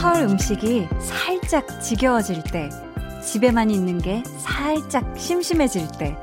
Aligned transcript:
설 0.00 0.22
음식이 0.22 0.88
살짝 1.00 1.82
지겨워질 1.82 2.42
때, 2.44 2.70
집에만 3.22 3.70
있는 3.70 3.98
게 3.98 4.22
살짝 4.38 5.04
심심해질 5.18 5.88
때, 5.98 6.16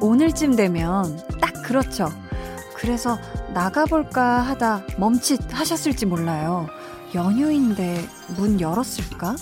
오늘쯤 0.00 0.56
되면 0.56 1.20
딱 1.40 1.52
그렇죠. 1.62 2.08
그래서 2.74 3.18
나가볼까 3.52 4.40
하다 4.40 4.82
멈칫 4.96 5.40
하셨을지 5.52 6.06
몰라요. 6.06 6.68
연휴인데 7.14 8.06
문 8.36 8.60
열었을까? 8.60 9.36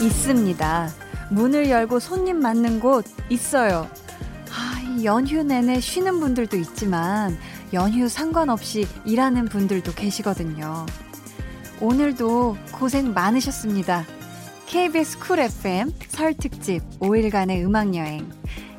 있습니다. 0.00 0.88
문을 1.30 1.70
열고 1.70 2.00
손님 2.00 2.40
맞는 2.40 2.80
곳 2.80 3.04
있어요. 3.28 3.88
아, 4.50 5.04
연휴 5.04 5.42
내내 5.42 5.80
쉬는 5.80 6.20
분들도 6.20 6.56
있지만 6.56 7.38
연휴 7.72 8.08
상관없이 8.08 8.86
일하는 9.04 9.44
분들도 9.44 9.92
계시거든요. 9.92 10.86
오늘도 11.80 12.56
고생 12.72 13.14
많으셨습니다. 13.14 14.04
KBS 14.66 15.18
쿨 15.20 15.38
FM 15.38 15.92
설 16.08 16.34
특집 16.34 16.82
5일간의 16.98 17.64
음악여행. 17.64 18.28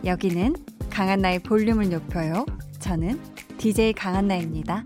여기는 0.06 0.56
강한나의 0.90 1.40
볼륨을 1.40 1.90
높여요. 1.90 2.46
저는 2.80 3.20
DJ 3.58 3.94
강한나입니다. 3.94 4.84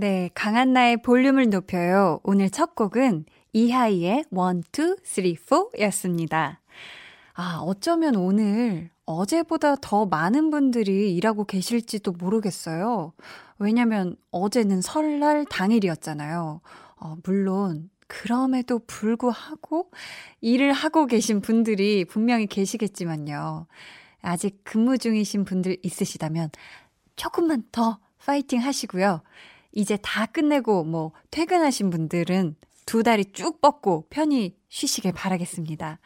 네, 0.00 0.30
강한 0.32 0.74
나의 0.74 1.02
볼륨을 1.02 1.50
높여요. 1.50 2.20
오늘 2.22 2.50
첫 2.50 2.76
곡은 2.76 3.24
이하이의 3.52 4.26
1, 4.30 4.62
2, 4.70 5.02
3, 5.02 5.36
4 5.44 5.80
였습니다. 5.80 6.60
아, 7.34 7.58
어쩌면 7.62 8.14
오늘 8.14 8.90
어제보다 9.06 9.74
더 9.80 10.06
많은 10.06 10.50
분들이 10.50 11.16
일하고 11.16 11.44
계실지도 11.44 12.12
모르겠어요. 12.12 13.12
왜냐면 13.58 14.14
어제는 14.30 14.82
설날 14.82 15.44
당일이었잖아요. 15.44 16.60
어, 17.00 17.16
물론, 17.24 17.90
그럼에도 18.06 18.78
불구하고 18.86 19.90
일을 20.40 20.72
하고 20.74 21.06
계신 21.06 21.40
분들이 21.40 22.04
분명히 22.04 22.46
계시겠지만요. 22.46 23.66
아직 24.22 24.60
근무 24.62 24.96
중이신 24.96 25.44
분들 25.44 25.78
있으시다면 25.82 26.50
조금만 27.16 27.64
더 27.72 27.98
파이팅 28.24 28.60
하시고요. 28.60 29.22
이제 29.72 29.98
다 30.02 30.26
끝내고 30.26 30.84
뭐 30.84 31.12
퇴근하신 31.30 31.90
분들은 31.90 32.56
두 32.86 33.02
다리 33.02 33.24
쭉 33.26 33.60
뻗고 33.60 34.06
편히 34.08 34.56
쉬시길 34.68 35.12
바라겠습니다. 35.12 35.98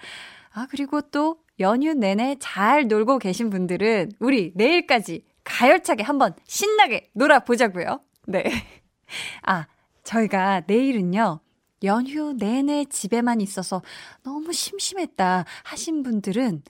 아, 0.55 0.67
그리고 0.71 1.00
또 1.00 1.39
연휴 1.61 1.95
내내 1.95 2.37
잘 2.41 2.89
놀고 2.89 3.19
계신 3.19 3.51
분들은 3.51 4.12
우리 4.19 4.53
내일까지 4.55 5.25
가열차게 5.45 6.03
한번 6.03 6.34
신나게 6.47 7.11
놀아보자고요. 7.15 8.01
네. 8.27 8.45
아, 9.47 9.67
저희가 10.05 10.62
내일은요. 10.67 11.41
연휴 11.84 12.33
내내 12.33 12.84
집에만 12.87 13.41
있어서 13.41 13.83
너무 14.22 14.53
심심했다 14.53 15.45
하신 15.65 16.03
분들은 16.03 16.62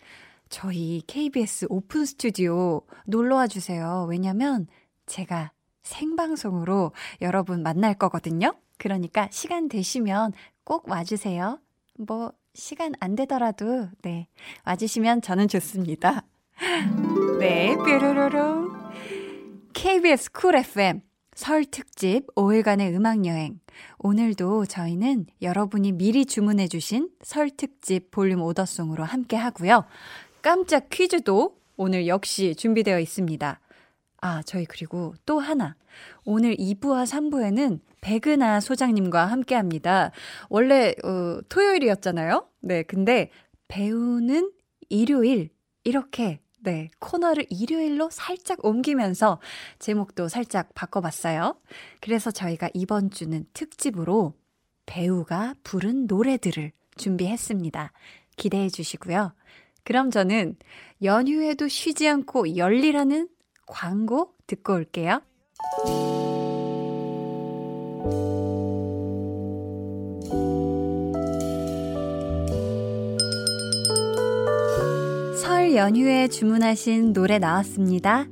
저희 0.48 1.02
KBS 1.06 1.66
오픈 1.70 2.04
스튜디오 2.04 2.82
놀러 3.06 3.36
와 3.36 3.46
주세요. 3.46 4.06
왜냐면 4.08 4.66
제가 5.06 5.52
생방송으로 5.82 6.92
여러분 7.20 7.62
만날 7.62 7.94
거거든요. 7.94 8.54
그러니까 8.78 9.28
시간 9.30 9.68
되시면 9.68 10.32
꼭 10.64 10.88
와주세요. 10.88 11.58
뭐, 11.98 12.32
시간 12.54 12.92
안 13.00 13.14
되더라도, 13.14 13.88
네. 14.02 14.28
와주시면 14.66 15.22
저는 15.22 15.48
좋습니다. 15.48 16.24
네, 17.38 17.76
뾰로로롱. 17.84 18.82
KBS 19.72 20.32
Cool 20.32 20.56
FM 20.56 21.00
설 21.34 21.64
특집 21.64 22.26
5일간의 22.34 22.94
음악여행. 22.94 23.58
오늘도 23.98 24.66
저희는 24.66 25.26
여러분이 25.40 25.92
미리 25.92 26.26
주문해주신 26.26 27.08
설 27.22 27.50
특집 27.50 28.10
볼륨 28.10 28.42
order 28.42 28.65
song으로 28.65 29.02
함께 29.04 29.36
하고요. 29.36 29.84
깜짝 30.42 30.90
퀴즈도 30.90 31.56
오늘 31.76 32.06
역시 32.06 32.54
준비되어 32.54 33.00
있습니다. 33.00 33.60
아, 34.22 34.40
저희 34.44 34.64
그리고 34.64 35.14
또 35.26 35.40
하나. 35.40 35.74
오늘 36.24 36.54
2부와 36.54 37.04
3부에는 37.04 37.80
백은하 38.00 38.60
소장님과 38.60 39.26
함께 39.26 39.56
합니다. 39.56 40.12
원래, 40.48 40.94
어, 41.02 41.40
토요일이었잖아요? 41.48 42.48
네, 42.60 42.84
근데 42.84 43.30
배우는 43.66 44.52
일요일, 44.88 45.50
이렇게, 45.82 46.40
네, 46.60 46.88
코너를 47.00 47.46
일요일로 47.50 48.10
살짝 48.10 48.64
옮기면서 48.64 49.40
제목도 49.80 50.28
살짝 50.28 50.72
바꿔봤어요. 50.72 51.60
그래서 52.00 52.30
저희가 52.30 52.70
이번 52.74 53.10
주는 53.10 53.44
특집으로 53.54 54.34
배우가 54.86 55.56
부른 55.64 56.06
노래들을 56.06 56.70
준비했습니다. 56.96 57.92
기대해 58.36 58.68
주시고요. 58.68 59.34
그럼 59.82 60.12
저는 60.12 60.56
연휴에도 61.02 61.66
쉬지 61.66 62.06
않고 62.06 62.56
열일하는 62.56 63.28
광고 63.72 64.34
듣고 64.46 64.74
올게요. 64.74 65.22
설 75.40 75.74
연휴에 75.74 76.28
주문하신 76.28 77.14
노래 77.14 77.38
나왔습니다. 77.38 78.26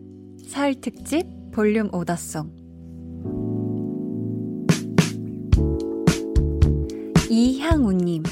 설 0.47 0.75
특집 0.75 1.27
볼륨 1.53 1.89
오더송. 1.93 2.61
이향우님, 7.31 8.25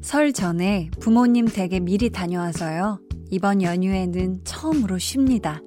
설 0.00 0.32
전에 0.32 0.90
부모님 1.00 1.46
댁에 1.46 1.80
미리 1.80 2.10
다녀와서요. 2.10 3.00
이번 3.30 3.62
연휴에는 3.62 4.44
처음으로 4.44 4.98
쉽니다. 4.98 5.60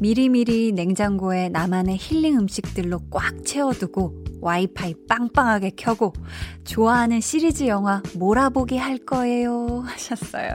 미리미리 0.00 0.72
냉장고에 0.72 1.48
나만의 1.48 1.96
힐링 1.98 2.38
음식들로 2.38 3.00
꽉 3.10 3.44
채워두고 3.44 4.24
와이파이 4.40 4.94
빵빵하게 5.08 5.72
켜고 5.76 6.12
좋아하는 6.64 7.20
시리즈 7.20 7.66
영화 7.66 8.02
몰아보기 8.14 8.76
할 8.76 8.98
거예요 8.98 9.82
하셨어요. 9.86 10.50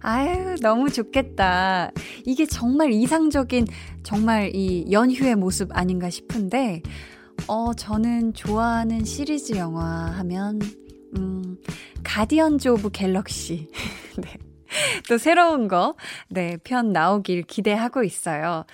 아유, 0.00 0.56
너무 0.60 0.90
좋겠다. 0.90 1.90
이게 2.24 2.46
정말 2.46 2.92
이상적인 2.92 3.66
정말 4.02 4.54
이 4.54 4.90
연휴의 4.90 5.36
모습 5.36 5.76
아닌가 5.76 6.10
싶은데 6.10 6.82
어, 7.46 7.74
저는 7.74 8.34
좋아하는 8.34 9.04
시리즈 9.04 9.56
영화 9.56 9.84
하면 10.18 10.60
음, 11.16 11.58
Guardians 12.02 12.68
of 12.68 12.90
Galaxy. 12.90 13.68
네. 14.18 14.45
또 15.08 15.18
새로운 15.18 15.68
거, 15.68 15.94
네, 16.28 16.56
편 16.64 16.92
나오길 16.92 17.42
기대하고 17.42 18.02
있어요. 18.02 18.64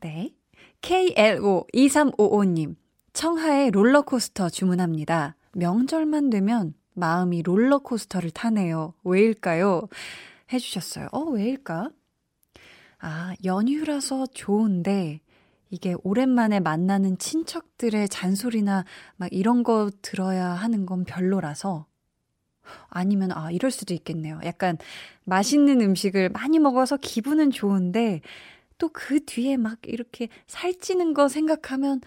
네. 0.00 0.32
KLO2355님, 0.82 2.76
청하의 3.12 3.70
롤러코스터 3.70 4.48
주문합니다. 4.48 5.36
명절만 5.52 6.30
되면 6.30 6.74
마음이 6.94 7.42
롤러코스터를 7.42 8.30
타네요. 8.30 8.94
왜일까요? 9.04 9.88
해주셨어요. 10.52 11.08
어, 11.12 11.20
왜일까? 11.24 11.90
아, 12.98 13.34
연휴라서 13.44 14.26
좋은데, 14.26 15.20
이게 15.70 15.94
오랜만에 16.02 16.60
만나는 16.60 17.18
친척들의 17.18 18.08
잔소리나 18.08 18.84
막 19.16 19.28
이런 19.32 19.62
거 19.62 19.90
들어야 20.02 20.48
하는 20.48 20.84
건 20.84 21.04
별로라서, 21.04 21.86
아니면, 22.88 23.32
아, 23.32 23.50
이럴 23.50 23.70
수도 23.70 23.94
있겠네요. 23.94 24.40
약간 24.44 24.78
맛있는 25.24 25.80
음식을 25.80 26.30
많이 26.30 26.58
먹어서 26.58 26.96
기분은 26.96 27.50
좋은데, 27.50 28.20
또 28.78 28.88
그 28.92 29.24
뒤에 29.24 29.56
막 29.56 29.78
이렇게 29.84 30.28
살찌는 30.46 31.14
거 31.14 31.28
생각하면, 31.28 32.00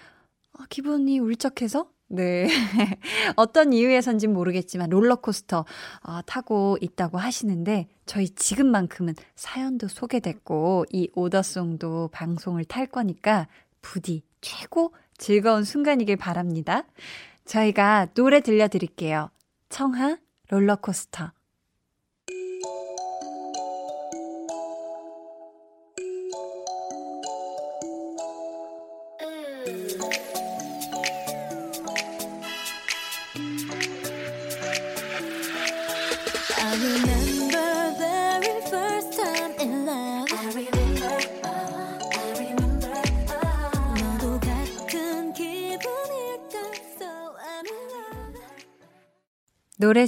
아, 0.53 0.65
기분이 0.69 1.19
울적해서 1.19 1.93
네. 2.13 2.47
어떤 3.37 3.73
이유에선진 3.73 4.33
모르겠지만 4.33 4.89
롤러코스터 4.91 5.65
어, 6.03 6.21
타고 6.27 6.77
있다고 6.79 7.17
하시는데 7.17 7.87
저희 8.05 8.29
지금만큼은 8.29 9.15
사연도 9.35 9.87
소개됐고 9.87 10.85
이 10.91 11.09
오더송도 11.15 12.09
방송을 12.11 12.65
탈 12.65 12.85
거니까 12.85 13.47
부디 13.81 14.21
최고 14.41 14.93
즐거운 15.17 15.63
순간이길 15.63 16.17
바랍니다. 16.17 16.83
저희가 17.45 18.09
노래 18.13 18.41
들려드릴게요. 18.41 19.31
청하 19.69 20.17
롤러코스터. 20.53 21.31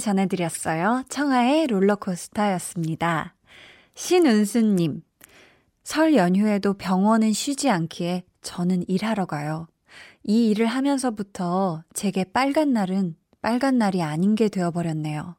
전해드렸어요. 0.00 1.04
청하의 1.08 1.66
롤러코스터였습니다. 1.68 3.34
신은수님, 3.94 5.02
설 5.84 6.14
연휴에도 6.14 6.74
병원은 6.74 7.32
쉬지 7.32 7.70
않기에 7.70 8.24
저는 8.42 8.84
일하러 8.88 9.26
가요. 9.26 9.68
이 10.22 10.50
일을 10.50 10.66
하면서부터 10.66 11.84
제게 11.94 12.24
빨간 12.24 12.72
날은 12.72 13.16
빨간 13.40 13.78
날이 13.78 14.02
아닌 14.02 14.34
게 14.34 14.48
되어버렸네요. 14.48 15.36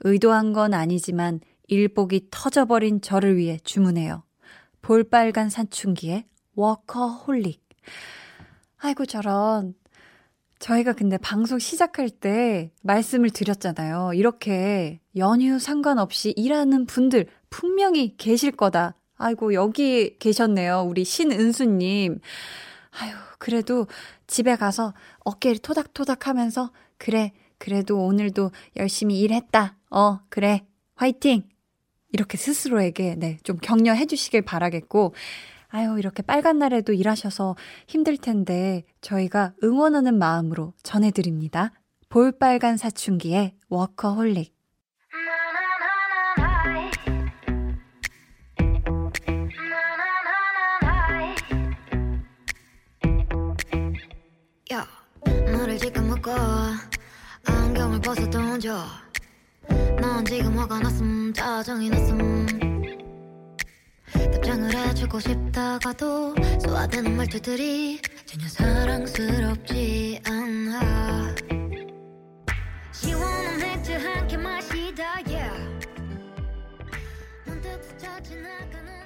의도한 0.00 0.52
건 0.52 0.74
아니지만 0.74 1.40
일복이 1.68 2.28
터져버린 2.30 3.00
저를 3.00 3.36
위해 3.36 3.58
주문해요. 3.62 4.24
볼빨간 4.82 5.50
사춘기에 5.50 6.26
워커홀릭. 6.54 7.62
아이고, 8.78 9.06
저런. 9.06 9.74
저희가 10.58 10.92
근데 10.92 11.16
방송 11.18 11.58
시작할 11.58 12.10
때 12.10 12.70
말씀을 12.82 13.30
드렸잖아요. 13.30 14.12
이렇게 14.14 15.00
연휴 15.16 15.58
상관없이 15.58 16.32
일하는 16.36 16.86
분들 16.86 17.26
분명히 17.50 18.16
계실 18.16 18.52
거다. 18.52 18.94
아이고, 19.16 19.54
여기 19.54 20.16
계셨네요. 20.18 20.82
우리 20.82 21.04
신은수님. 21.04 22.20
아유, 23.00 23.12
그래도 23.38 23.86
집에 24.26 24.56
가서 24.56 24.94
어깨를 25.20 25.58
토닥토닥 25.58 26.26
하면서, 26.28 26.70
그래, 26.98 27.32
그래도 27.58 28.04
오늘도 28.04 28.50
열심히 28.76 29.20
일했다. 29.20 29.76
어, 29.90 30.20
그래. 30.28 30.64
화이팅! 30.94 31.42
이렇게 32.12 32.36
스스로에게, 32.38 33.16
네, 33.16 33.38
좀 33.42 33.58
격려해 33.58 34.06
주시길 34.06 34.42
바라겠고, 34.42 35.14
아유, 35.68 35.98
이렇게 35.98 36.22
빨간 36.22 36.58
날에도 36.58 36.92
일하셔서 36.92 37.56
힘들 37.86 38.16
텐데 38.16 38.84
저희가 39.00 39.52
응원하는 39.62 40.18
마음으로 40.18 40.72
전해드립니다. 40.82 41.72
볼빨간 42.08 42.76
사춘기의 42.76 43.54
워커홀릭. 43.68 44.56
안경을 57.44 58.00
벗어 58.00 58.28
던져. 58.28 58.84
넌 60.00 60.24
지금 60.24 60.58
화가 60.58 60.80
났음, 60.80 61.32
짜증이 61.32 61.88
났음. 61.90 62.67
답장을 64.38 64.72
해주고 64.72 65.18
싶다가도 65.18 66.34
소화되는 66.62 67.16
말투들이 67.16 68.00
전혀 68.24 68.46
사랑스럽지 68.48 70.20
않아. 70.24 71.34
시원한 72.92 73.58
맥주 73.58 73.92
한 73.94 74.28
캔 74.28 74.40
마시다 74.42 75.14
yeah. 75.26 75.80
문득 77.46 77.82
스쳐 77.82 78.06
지나가는 78.22 78.97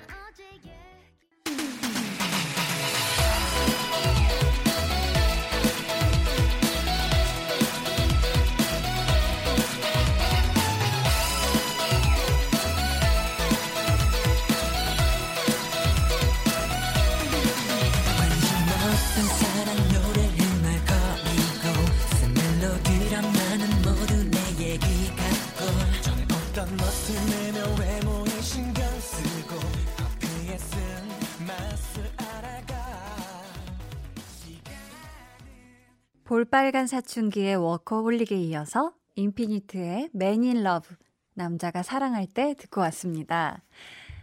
볼빨간 36.33 36.87
사춘기의 36.87 37.57
워커홀릭에 37.57 38.41
이어서 38.41 38.95
인피니트의 39.17 40.09
in 40.19 40.57
Love, 40.67 40.97
남자가 41.35 41.83
사랑할 41.83 42.27
때 42.27 42.55
듣고 42.55 42.81
왔습니다. 42.81 43.63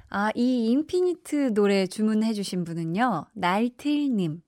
아, 0.09 0.31
이 0.33 0.71
인피니트 0.71 1.53
노래 1.53 1.85
주문해주신 1.85 2.63
분은요, 2.63 3.27
날틸님. 3.33 4.41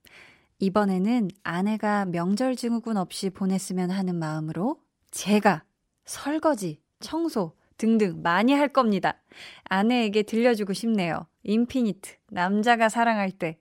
이번에는 0.57 1.29
아내가 1.43 2.05
명절 2.05 2.55
증후군 2.55 2.97
없이 2.97 3.29
보냈으면 3.29 3.91
하는 3.91 4.15
마음으로 4.15 4.81
제가 5.11 5.63
설거지, 6.05 6.81
청소 6.99 7.55
등등 7.77 8.23
많이 8.23 8.53
할 8.53 8.69
겁니다. 8.69 9.21
아내에게 9.65 10.23
들려주고 10.23 10.73
싶네요. 10.73 11.27
인피니트, 11.43 12.15
남자가 12.31 12.89
사랑할 12.89 13.29
때. 13.29 13.59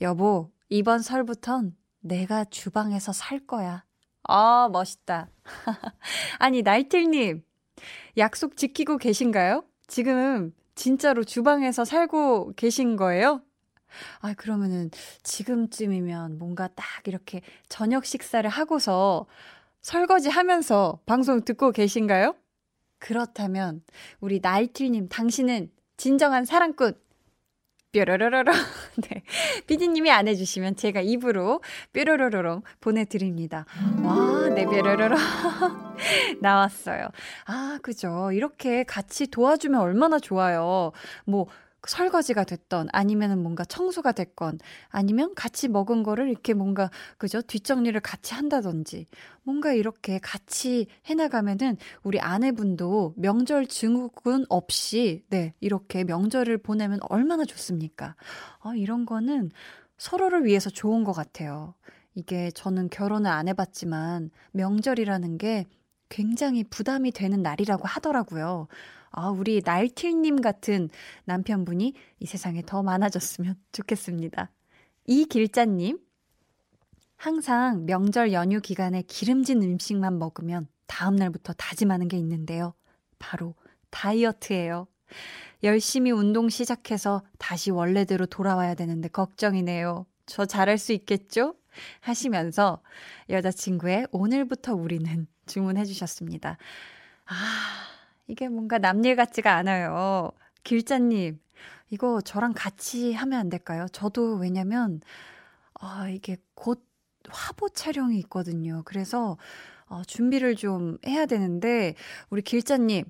여보, 0.00 0.50
이번 0.68 0.98
설부턴 0.98 1.76
내가 2.06 2.44
주방에서 2.44 3.12
살 3.12 3.46
거야. 3.46 3.84
아, 4.24 4.68
멋있다. 4.72 5.28
아니, 6.38 6.62
나이틀님, 6.62 7.44
약속 8.18 8.56
지키고 8.56 8.98
계신가요? 8.98 9.64
지금 9.86 10.52
진짜로 10.74 11.24
주방에서 11.24 11.84
살고 11.84 12.54
계신 12.56 12.96
거예요? 12.96 13.42
아, 14.20 14.34
그러면은 14.34 14.90
지금쯤이면 15.22 16.38
뭔가 16.38 16.68
딱 16.68 16.84
이렇게 17.06 17.40
저녁 17.68 18.04
식사를 18.04 18.48
하고서 18.48 19.26
설거지 19.82 20.28
하면서 20.28 21.00
방송 21.06 21.44
듣고 21.44 21.70
계신가요? 21.70 22.34
그렇다면 22.98 23.82
우리 24.20 24.40
나이틀님 24.42 25.08
당신은 25.08 25.70
진정한 25.96 26.44
사랑꾼 26.44 26.94
뾰로로로로. 27.96 28.52
네. 29.08 29.22
피디님이 29.66 30.10
안 30.10 30.28
해주시면 30.28 30.76
제가 30.76 31.00
입으로 31.00 31.62
뾰로로로로 31.94 32.62
보내드립니다. 32.80 33.64
와, 34.02 34.48
네, 34.50 34.66
뾰로로로. 34.66 35.16
나왔어요. 36.40 37.08
아, 37.46 37.78
그죠. 37.82 38.30
이렇게 38.32 38.84
같이 38.84 39.28
도와주면 39.28 39.80
얼마나 39.80 40.18
좋아요. 40.18 40.92
뭐, 41.24 41.46
설거지가 41.86 42.44
됐던 42.44 42.88
아니면은 42.92 43.42
뭔가 43.42 43.64
청소가 43.64 44.12
됐건 44.12 44.58
아니면 44.88 45.34
같이 45.34 45.68
먹은 45.68 46.02
거를 46.02 46.28
이렇게 46.28 46.54
뭔가 46.54 46.90
그죠 47.18 47.42
뒷정리를 47.42 47.98
같이 48.00 48.34
한다든지 48.34 49.06
뭔가 49.42 49.72
이렇게 49.72 50.18
같이 50.18 50.86
해나가면은 51.06 51.76
우리 52.02 52.18
아내분도 52.20 53.14
명절 53.16 53.66
증후군 53.66 54.46
없이 54.48 55.24
네 55.28 55.54
이렇게 55.60 56.04
명절을 56.04 56.58
보내면 56.58 56.98
얼마나 57.08 57.44
좋습니까? 57.44 58.16
아 58.60 58.74
이런 58.76 59.06
거는 59.06 59.50
서로를 59.98 60.44
위해서 60.44 60.70
좋은 60.70 61.04
것 61.04 61.12
같아요. 61.12 61.74
이게 62.14 62.50
저는 62.50 62.88
결혼을 62.88 63.30
안 63.30 63.46
해봤지만 63.46 64.30
명절이라는 64.52 65.38
게 65.38 65.66
굉장히 66.08 66.64
부담이 66.64 67.12
되는 67.12 67.42
날이라고 67.42 67.86
하더라고요. 67.86 68.68
아, 69.10 69.28
우리 69.28 69.62
날틸님 69.64 70.40
같은 70.40 70.88
남편분이 71.24 71.94
이 72.20 72.26
세상에 72.26 72.62
더 72.64 72.82
많아졌으면 72.82 73.56
좋겠습니다. 73.72 74.50
이길자님, 75.06 75.98
항상 77.16 77.86
명절 77.86 78.32
연휴 78.32 78.60
기간에 78.60 79.02
기름진 79.02 79.62
음식만 79.62 80.18
먹으면 80.18 80.68
다음날부터 80.86 81.54
다짐하는 81.54 82.08
게 82.08 82.18
있는데요. 82.18 82.74
바로 83.18 83.54
다이어트예요. 83.90 84.86
열심히 85.62 86.10
운동 86.10 86.48
시작해서 86.48 87.22
다시 87.38 87.70
원래대로 87.70 88.26
돌아와야 88.26 88.74
되는데 88.74 89.08
걱정이네요. 89.08 90.06
저 90.26 90.44
잘할 90.44 90.76
수 90.76 90.92
있겠죠? 90.92 91.54
하시면서 92.00 92.82
여자친구의 93.30 94.08
오늘부터 94.10 94.74
우리는 94.74 95.26
주문해 95.46 95.84
주셨습니다. 95.84 96.58
아, 97.26 97.34
이게 98.28 98.48
뭔가 98.48 98.78
남일 98.78 99.16
같지가 99.16 99.54
않아요. 99.56 100.30
길자님, 100.64 101.38
이거 101.90 102.20
저랑 102.20 102.52
같이 102.54 103.12
하면 103.14 103.38
안 103.40 103.48
될까요? 103.48 103.86
저도 103.92 104.34
왜냐면, 104.36 105.00
아, 105.74 106.08
이게 106.08 106.36
곧 106.54 106.84
화보 107.28 107.68
촬영이 107.68 108.18
있거든요. 108.20 108.82
그래서, 108.84 109.36
어, 109.86 110.02
준비를 110.04 110.56
좀 110.56 110.98
해야 111.06 111.26
되는데, 111.26 111.94
우리 112.30 112.42
길자님, 112.42 113.04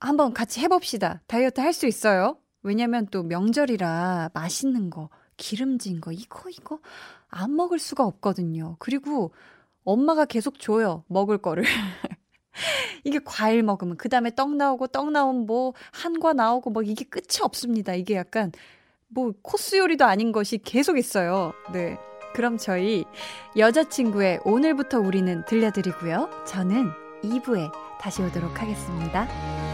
한번 0.00 0.32
같이 0.34 0.60
해봅시다. 0.60 1.22
다이어트 1.26 1.60
할 1.60 1.72
수 1.72 1.86
있어요? 1.86 2.38
왜냐면 2.62 3.06
또 3.10 3.22
명절이라 3.22 4.30
맛있는 4.34 4.90
거, 4.90 5.10
기름진 5.36 6.00
거, 6.00 6.12
이거, 6.12 6.48
이거 6.50 6.78
안 7.28 7.54
먹을 7.56 7.78
수가 7.78 8.04
없거든요. 8.04 8.76
그리고 8.78 9.32
엄마가 9.84 10.24
계속 10.24 10.58
줘요. 10.58 11.04
먹을 11.08 11.38
거를. 11.38 11.64
이게 13.04 13.18
과일 13.24 13.62
먹으면 13.62 13.96
그 13.96 14.08
다음에 14.08 14.34
떡 14.34 14.56
나오고 14.56 14.88
떡 14.88 15.10
나온 15.10 15.46
뭐 15.46 15.74
한과 15.92 16.32
나오고 16.32 16.70
뭐 16.70 16.82
이게 16.82 17.04
끝이 17.04 17.42
없습니다. 17.42 17.94
이게 17.94 18.14
약간 18.16 18.52
뭐 19.08 19.32
코스 19.42 19.76
요리도 19.76 20.04
아닌 20.04 20.32
것이 20.32 20.58
계속 20.58 20.98
있어요. 20.98 21.52
네. 21.72 21.98
그럼 22.34 22.58
저희 22.58 23.04
여자친구의 23.56 24.40
오늘부터 24.44 24.98
우리는 24.98 25.44
들려드리고요. 25.44 26.44
저는 26.46 26.90
2부에 27.22 27.70
다시 28.00 28.22
오도록 28.22 28.60
하겠습니다. 28.60 29.73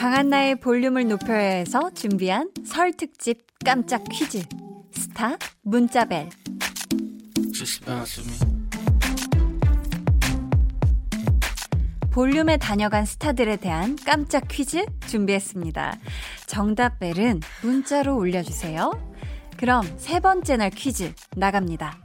강한나의 0.00 0.60
볼륨을 0.60 1.08
높여야 1.08 1.56
해서 1.56 1.90
준비한 1.90 2.50
설 2.64 2.90
특집 2.90 3.42
깜짝 3.62 4.02
퀴즈. 4.10 4.42
스타 4.92 5.36
문자벨. 5.60 6.30
볼륨에 12.10 12.56
다녀간 12.56 13.04
스타들에 13.04 13.56
대한 13.56 13.98
깜짝 14.06 14.48
퀴즈 14.48 14.86
준비했습니다. 15.06 15.98
정답벨은 16.46 17.42
문자로 17.62 18.16
올려주세요. 18.16 18.92
그럼 19.58 19.82
세 19.98 20.18
번째 20.18 20.56
날 20.56 20.70
퀴즈 20.70 21.12
나갑니다. 21.36 21.98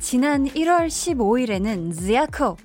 지난 0.00 0.44
1월 0.46 0.88
15일에는 0.88 1.96
지아코, 1.96 2.56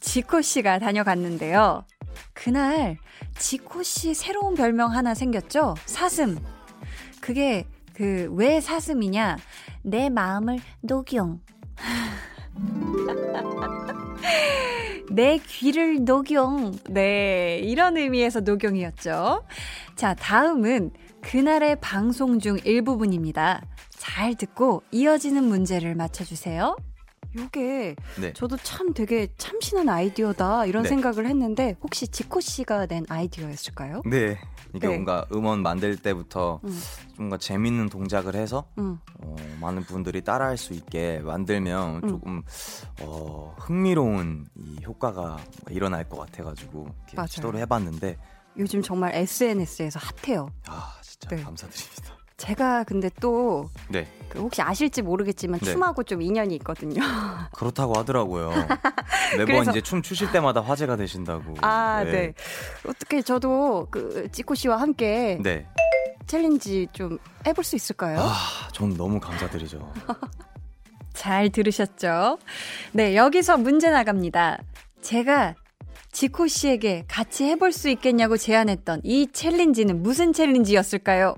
지코 0.00 0.42
씨가 0.42 0.80
다녀갔는데요. 0.80 1.84
그날 2.32 2.98
지코 3.38 3.82
씨 3.82 4.14
새로운 4.14 4.54
별명 4.54 4.92
하나 4.92 5.14
생겼죠? 5.14 5.74
사슴. 5.86 6.38
그게 7.20 7.66
그 7.94 8.28
왜 8.32 8.60
사슴이냐? 8.60 9.38
내 9.82 10.08
마음을 10.10 10.58
녹용. 10.80 11.40
내 15.10 15.38
귀를 15.38 16.04
녹용. 16.04 16.72
네, 16.90 17.58
이런 17.62 17.96
의미에서 17.96 18.40
녹용이었죠. 18.40 19.44
자, 19.96 20.14
다음은 20.14 20.90
그날의 21.22 21.76
방송 21.80 22.38
중 22.38 22.58
일부분입니다. 22.64 23.62
잘 23.90 24.34
듣고 24.34 24.82
이어지는 24.90 25.44
문제를 25.44 25.94
맞춰주세요. 25.94 26.76
요게 27.36 27.96
네. 28.20 28.32
저도 28.32 28.56
참 28.58 28.92
되게 28.94 29.28
참신한 29.36 29.88
아이디어다 29.88 30.66
이런 30.66 30.84
네. 30.84 30.88
생각을 30.88 31.26
했는데 31.26 31.76
혹시 31.82 32.06
지코 32.08 32.40
씨가 32.40 32.86
낸 32.86 33.04
아이디어였을까요? 33.08 34.02
네. 34.06 34.38
이게 34.74 34.88
네. 34.88 34.94
뭔가 34.94 35.24
음원 35.32 35.62
만들 35.62 35.96
때부터 35.96 36.60
음. 36.64 36.80
뭔가 37.16 37.38
재밌는 37.38 37.88
동작을 37.88 38.34
해서 38.34 38.66
음. 38.78 38.98
어, 39.20 39.36
많은 39.60 39.84
분들이 39.84 40.22
따라할 40.22 40.56
수 40.56 40.72
있게 40.72 41.20
만들면 41.20 42.00
음. 42.04 42.08
조금 42.08 42.42
어, 43.00 43.54
흥미로운 43.58 44.46
이 44.56 44.78
효과가 44.84 45.38
일어날 45.70 46.08
것 46.08 46.18
같아가지고 46.18 46.88
시도를 47.28 47.60
해봤는데 47.60 48.16
요즘 48.56 48.82
정말 48.82 49.14
SNS에서 49.14 50.00
핫해요. 50.00 50.48
아 50.66 50.96
진짜 51.02 51.28
네. 51.36 51.42
감사드립니다. 51.42 52.13
제가 52.36 52.84
근데 52.84 53.10
또 53.20 53.70
네. 53.88 54.06
그 54.28 54.40
혹시 54.40 54.60
아실지 54.60 55.02
모르겠지만 55.02 55.60
네. 55.60 55.72
춤하고 55.72 56.02
좀 56.02 56.20
인연이 56.20 56.54
있거든요. 56.56 57.00
그렇다고 57.54 57.96
하더라고요. 57.98 58.50
매번 59.32 59.46
그래서... 59.46 59.70
이제 59.70 59.80
춤 59.80 60.02
추실 60.02 60.32
때마다 60.32 60.60
화제가 60.60 60.96
되신다고. 60.96 61.54
아, 61.60 62.02
네. 62.04 62.10
네. 62.10 62.34
어떻게 62.88 63.22
저도 63.22 63.86
그 63.90 64.28
지코 64.32 64.54
씨와 64.54 64.80
함께 64.80 65.38
네. 65.42 65.66
챌린지 66.26 66.88
좀 66.92 67.18
해볼 67.46 67.62
수 67.62 67.76
있을까요? 67.76 68.18
아, 68.20 68.68
전 68.72 68.96
너무 68.96 69.20
감사드리죠. 69.20 69.92
잘 71.12 71.50
들으셨죠? 71.50 72.38
네, 72.92 73.14
여기서 73.14 73.56
문제 73.56 73.90
나갑니다. 73.90 74.58
제가 75.00 75.54
지코 76.10 76.46
씨에게 76.46 77.04
같이 77.08 77.44
해볼 77.44 77.72
수 77.72 77.88
있겠냐고 77.88 78.36
제안했던 78.36 79.02
이 79.04 79.28
챌린지는 79.32 80.02
무슨 80.02 80.32
챌린지였을까요? 80.32 81.34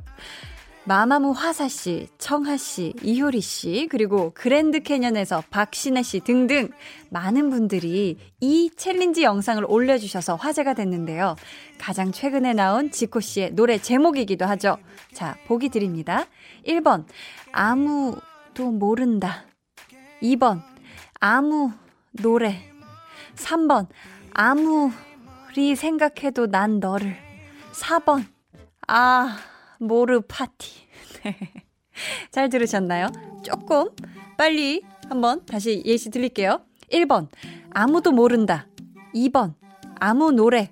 마마무 0.89 1.33
화사 1.33 1.67
씨, 1.67 2.07
청하 2.17 2.57
씨, 2.57 2.95
이효리 3.03 3.41
씨, 3.41 3.89
그리고 3.91 4.31
그랜드 4.35 4.79
캐년에서 4.79 5.43
박신혜 5.51 6.05
씨 6.05 6.21
등등 6.21 6.71
많은 7.11 7.51
분들이 7.51 8.17
이 8.39 8.71
챌린지 8.77 9.25
영상을 9.25 9.65
올려주셔서 9.67 10.37
화제가 10.37 10.75
됐는데요. 10.75 11.35
가장 11.81 12.13
최근에 12.13 12.53
나온 12.53 12.93
지코 12.93 13.19
씨의 13.19 13.55
노래 13.57 13.79
제목이기도 13.79 14.45
하죠. 14.47 14.79
자, 15.13 15.37
보기 15.49 15.71
드립니다. 15.71 16.27
1번, 16.65 17.05
아무도 17.51 18.71
모른다. 18.71 19.45
2번, 20.23 20.63
아무 21.19 21.73
노래. 22.13 22.63
3번, 23.35 23.89
아무리 24.33 25.75
생각해도 25.75 26.47
난 26.47 26.79
너를. 26.79 27.17
4번, 27.73 28.25
아모르 28.87 30.21
파티. 30.21 30.71
네. 31.25 31.37
잘 32.31 32.49
들으셨나요? 32.49 33.09
조금 33.43 33.89
빨리 34.37 34.83
한번 35.09 35.45
다시 35.47 35.83
예시 35.85 36.11
드릴게요. 36.11 36.61
1번, 36.93 37.29
아무도 37.71 38.13
모른다. 38.13 38.67
2번, 39.15 39.55
아무 39.99 40.31
노래. 40.33 40.71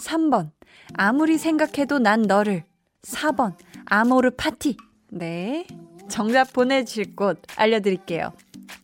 3번, 0.00 0.50
아무리 0.94 1.38
생각해도 1.38 1.98
난 1.98 2.22
너를. 2.22 2.64
4번, 3.02 3.54
아모르 3.86 4.30
파티. 4.30 4.76
네. 5.08 5.66
정답 6.08 6.52
보내주실 6.52 7.16
곳 7.16 7.40
알려드릴게요. 7.56 8.32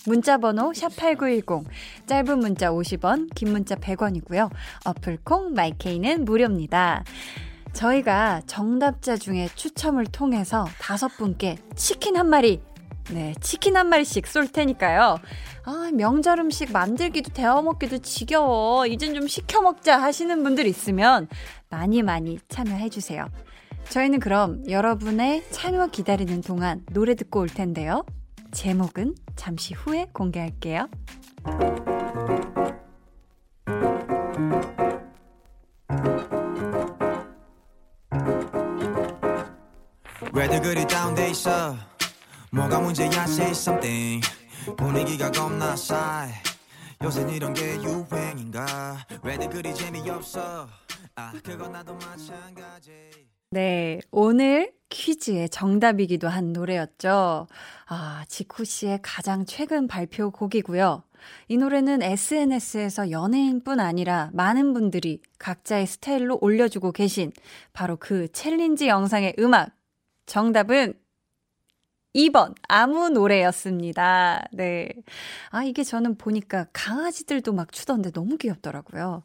문자번호 0.06 0.72
샵8910, 0.72 1.64
짧은 2.06 2.38
문자 2.38 2.70
50원, 2.70 3.28
긴 3.34 3.52
문자 3.52 3.74
100원이고요. 3.74 4.50
어플콩, 4.84 5.52
마이케이는 5.52 6.24
무료입니다. 6.24 7.04
저희가 7.78 8.42
정답자 8.46 9.16
중에 9.16 9.48
추첨을 9.54 10.06
통해서 10.06 10.66
다섯 10.80 11.06
분께 11.16 11.56
치킨 11.76 12.16
한 12.16 12.28
마리, 12.28 12.60
네, 13.12 13.34
치킨 13.40 13.76
한 13.76 13.88
마리씩 13.88 14.26
쏠 14.26 14.48
테니까요. 14.48 15.18
아, 15.64 15.90
명절 15.94 16.40
음식 16.40 16.72
만들기도 16.72 17.32
데워 17.32 17.62
먹기도 17.62 17.98
지겨워. 17.98 18.86
이젠 18.86 19.14
좀 19.14 19.28
시켜 19.28 19.62
먹자 19.62 20.02
하시는 20.02 20.42
분들 20.42 20.66
있으면 20.66 21.28
많이 21.70 22.02
많이 22.02 22.40
참여해 22.48 22.88
주세요. 22.88 23.28
저희는 23.90 24.18
그럼 24.18 24.68
여러분의 24.68 25.44
참여 25.50 25.86
기다리는 25.88 26.40
동안 26.40 26.84
노래 26.92 27.14
듣고 27.14 27.38
올 27.38 27.46
텐데요. 27.46 28.04
제목은 28.50 29.14
잠시 29.36 29.74
후에 29.74 30.08
공개할게요. 30.12 30.88
왜들 40.32 40.60
그리 40.60 40.86
다운돼 40.86 41.30
있어 41.30 41.76
뭐가 42.52 42.80
문제야 42.80 43.24
say 43.24 43.50
something 43.50 44.26
분위기가 44.76 45.30
겁나 45.30 45.74
싸해 45.74 46.32
요새 47.02 47.26
이런 47.34 47.54
게 47.54 47.76
유행인가 47.76 49.06
왜들 49.22 49.48
그리 49.48 49.74
재미없어 49.74 50.68
아 51.14 51.32
그건 51.42 51.72
나도 51.72 51.94
마찬가지 51.94 52.92
네, 53.50 53.98
오늘 54.10 54.72
퀴즈의 54.90 55.48
정답이기도 55.48 56.28
한 56.28 56.52
노래였죠. 56.52 57.46
아, 57.86 58.24
지쿠 58.28 58.66
씨의 58.66 58.98
가장 59.02 59.46
최근 59.46 59.88
발표 59.88 60.30
곡이고요. 60.30 61.02
이 61.48 61.56
노래는 61.56 62.02
SNS에서 62.02 63.10
연예인뿐 63.10 63.80
아니라 63.80 64.28
많은 64.34 64.74
분들이 64.74 65.22
각자의 65.38 65.86
스타일로 65.86 66.38
올려주고 66.42 66.92
계신 66.92 67.32
바로 67.72 67.96
그 67.96 68.30
챌린지 68.32 68.88
영상의 68.88 69.34
음악. 69.38 69.77
정답은 70.28 70.94
2번 72.14 72.54
아무 72.68 73.08
노래였습니다. 73.08 74.44
네. 74.52 74.88
아 75.50 75.64
이게 75.64 75.82
저는 75.82 76.16
보니까 76.16 76.66
강아지들도 76.72 77.52
막 77.52 77.72
추던데 77.72 78.10
너무 78.10 78.36
귀엽더라고요. 78.38 79.22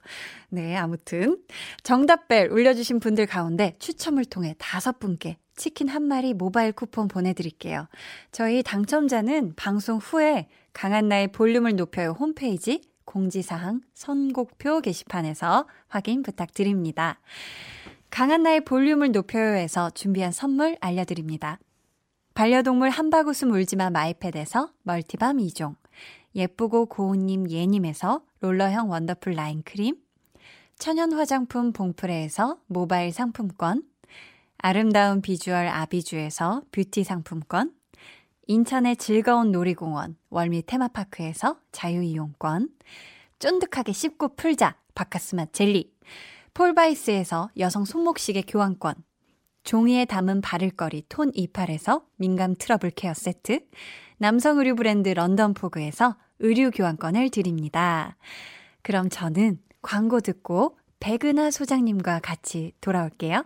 네, 0.50 0.76
아무튼 0.76 1.38
정답벨 1.84 2.52
울려 2.52 2.74
주신 2.74 3.00
분들 3.00 3.26
가운데 3.26 3.76
추첨을 3.80 4.26
통해 4.26 4.56
다섯 4.58 5.00
분께 5.00 5.38
치킨 5.56 5.88
한 5.88 6.04
마리 6.04 6.34
모바일 6.34 6.72
쿠폰 6.72 7.08
보내 7.08 7.34
드릴게요. 7.34 7.88
저희 8.32 8.64
당첨자는 8.64 9.54
방송 9.56 9.98
후에 9.98 10.48
강한나의 10.74 11.32
볼륨을 11.32 11.76
높여요 11.76 12.12
홈페이지 12.12 12.82
공지사항 13.06 13.82
선곡표 13.94 14.82
게시판에서 14.82 15.68
확인 15.88 16.24
부탁드립니다. 16.24 17.20
강한나의 18.14 18.62
볼륨을 18.62 19.12
높여요에서 19.12 19.90
준비한 19.90 20.32
선물 20.32 20.78
알려드립니다. 20.82 21.58
반려동물 22.36 22.92
한바구스 22.92 23.46
물지마 23.46 23.90
마이패드에서 23.90 24.70
멀티밤 24.84 25.38
2종, 25.38 25.76
예쁘고 26.36 26.86
고운님 26.86 27.50
예님에서 27.50 28.22
롤러형 28.42 28.92
원더풀 28.92 29.34
라인 29.34 29.64
크림, 29.64 29.96
천연 30.78 31.12
화장품 31.14 31.74
봉프레에서 31.74 32.60
모바일 32.68 33.12
상품권, 33.12 33.82
아름다운 34.60 35.24
비주얼 35.24 35.68
아비주에서 35.68 36.66
뷰티 36.72 37.04
상품권, 37.04 37.74
인천의 38.46 38.98
즐거운 38.98 39.52
놀이공원 39.52 40.18
월미 40.30 40.68
테마파크에서 40.68 41.58
자유이용권, 41.72 42.70
쫀득하게 43.40 43.92
씹고 43.92 44.36
풀자 44.36 44.76
박카스맛 44.94 45.52
젤리, 45.52 45.93
폴바이스에서 46.54 47.50
여성 47.58 47.84
손목시계 47.84 48.44
교환권, 48.44 48.94
종이에 49.64 50.06
담은 50.06 50.42
바를거리 50.42 51.06
톤28에서 51.10 52.04
민감 52.18 52.56
트러블 52.56 52.92
케어 52.92 53.14
세트, 53.14 53.62
남성 54.18 54.60
의류 54.60 54.76
브랜드 54.76 55.10
런던포그에서 55.10 56.16
의류 56.40 56.70
교환권을 56.72 57.30
드립니다. 57.32 58.16
그럼 58.84 59.10
저는 59.10 59.58
광고 59.82 60.20
듣고 60.20 60.78
백은하 61.00 61.50
소장님과 61.50 62.20
같이 62.20 62.74
돌아올게요. 62.82 63.46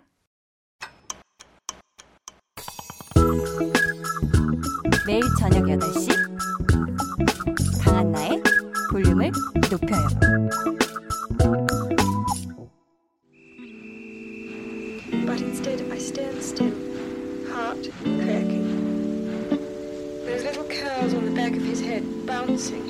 매일 5.06 5.22
저녁 5.40 5.64
8시 5.64 6.12
강한나의 7.86 8.44
볼륨을 8.92 9.32
높여요. 9.72 10.77
Stand 16.18 16.42
still, 16.42 16.74
heart 17.54 17.90
cracking. 18.02 18.66
Those 20.26 20.44
little 20.44 20.64
curls 20.64 21.14
on 21.14 21.26
the 21.26 21.32
back 21.32 21.56
of 21.56 21.62
his 21.62 21.80
head 21.80 22.04
bouncing 22.26 22.82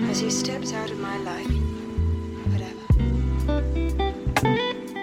as 0.00 0.20
he 0.20 0.30
steps 0.30 0.72
out 0.72 0.90
of 0.90 0.98
my 0.98 1.18
life. 1.18 1.52
Whatever. 2.48 2.80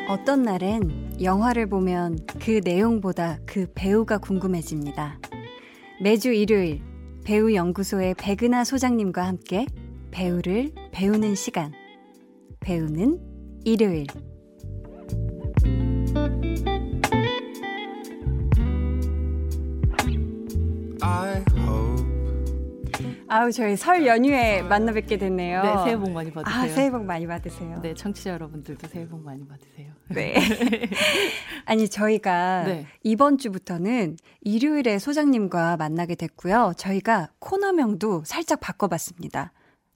어떤 0.10 0.42
날엔 0.42 1.22
영화를 1.22 1.70
보면 1.70 2.18
그 2.40 2.62
내용보다 2.64 3.38
그 3.46 3.68
배우가 3.76 4.18
궁금해집니다. 4.18 5.20
매주 6.02 6.32
일요일 6.34 6.82
배우 7.24 7.54
연구소의 7.54 8.16
백은하 8.18 8.64
소장님과 8.64 9.24
함께 9.28 9.68
배우를 10.10 10.72
배우는 10.92 11.36
시간. 11.36 11.72
배우는 12.62 13.20
일요일. 13.64 14.08
아우 23.28 23.50
저희 23.52 23.78
설 23.78 24.06
연휴에 24.06 24.62
만나 24.62 24.92
뵙게 24.92 25.18
됐네요. 25.18 25.64
네, 25.64 25.74
새해 25.86 25.98
복 25.98 26.12
많이 26.12 26.32
받으세요. 26.32 26.62
아, 26.62 26.68
새해 26.68 26.92
복 26.92 27.06
많이 27.06 27.26
받으세요. 27.26 27.80
네, 27.82 27.94
청취자 27.94 28.32
여러분들도 28.32 28.88
새해 28.90 29.08
복 29.08 29.24
많이 29.24 29.48
받으세요. 29.48 29.94
네. 30.10 30.36
아니 31.64 31.88
저희가 31.88 32.64
네. 32.66 32.88
이번 33.04 33.38
주부터는 33.38 34.18
일요일에 34.42 35.00
소장님과 35.00 35.78
만나게 35.78 36.16
됐고요. 36.16 36.74
저희가 36.76 37.30
코너명도 37.40 38.24
살짝 38.26 38.60
바꿔봤습니다. 38.60 39.54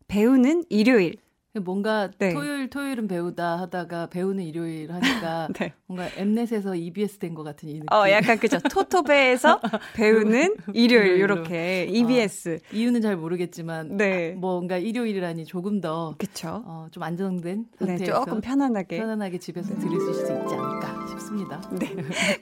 배우는 0.07 0.63
일요일. 0.69 1.17
뭔가 1.59 2.09
네. 2.19 2.33
토요일 2.33 2.69
토요일은 2.69 3.07
배우다 3.07 3.57
하다가 3.59 4.07
배우는 4.07 4.43
일요일 4.43 4.91
하니까 4.91 5.47
네. 5.59 5.73
뭔가 5.87 6.07
엠넷에서 6.17 6.75
EBS 6.75 7.17
된 7.19 7.35
것 7.35 7.43
같은 7.43 7.69
이 7.69 7.73
느낌. 7.75 7.85
어, 7.91 8.09
약간 8.09 8.37
그죠. 8.39 8.57
토토베에서 8.69 9.59
배우는 9.95 10.55
일요일 10.73 11.17
이렇게 11.17 11.85
EBS. 11.89 12.59
어, 12.63 12.67
이유는 12.75 13.01
잘 13.01 13.17
모르겠지만 13.17 13.97
네. 13.97 14.31
뭔가 14.31 14.77
일요일이라니 14.77 15.45
조금 15.45 15.81
더 15.81 16.15
그쵸. 16.17 16.63
어, 16.65 16.87
좀 16.91 17.03
안정된 17.03 17.65
네, 17.79 17.85
상태에서 17.85 18.03
네, 18.05 18.25
조금 18.25 18.41
편안하게 18.41 18.97
편안하게 18.97 19.37
집에서 19.39 19.75
들을 19.77 19.99
수 19.99 20.11
있지 20.11 20.31
않을까 20.31 21.07
싶습니다. 21.07 21.61
네. 21.79 21.95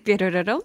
뾰로로로. 0.04 0.62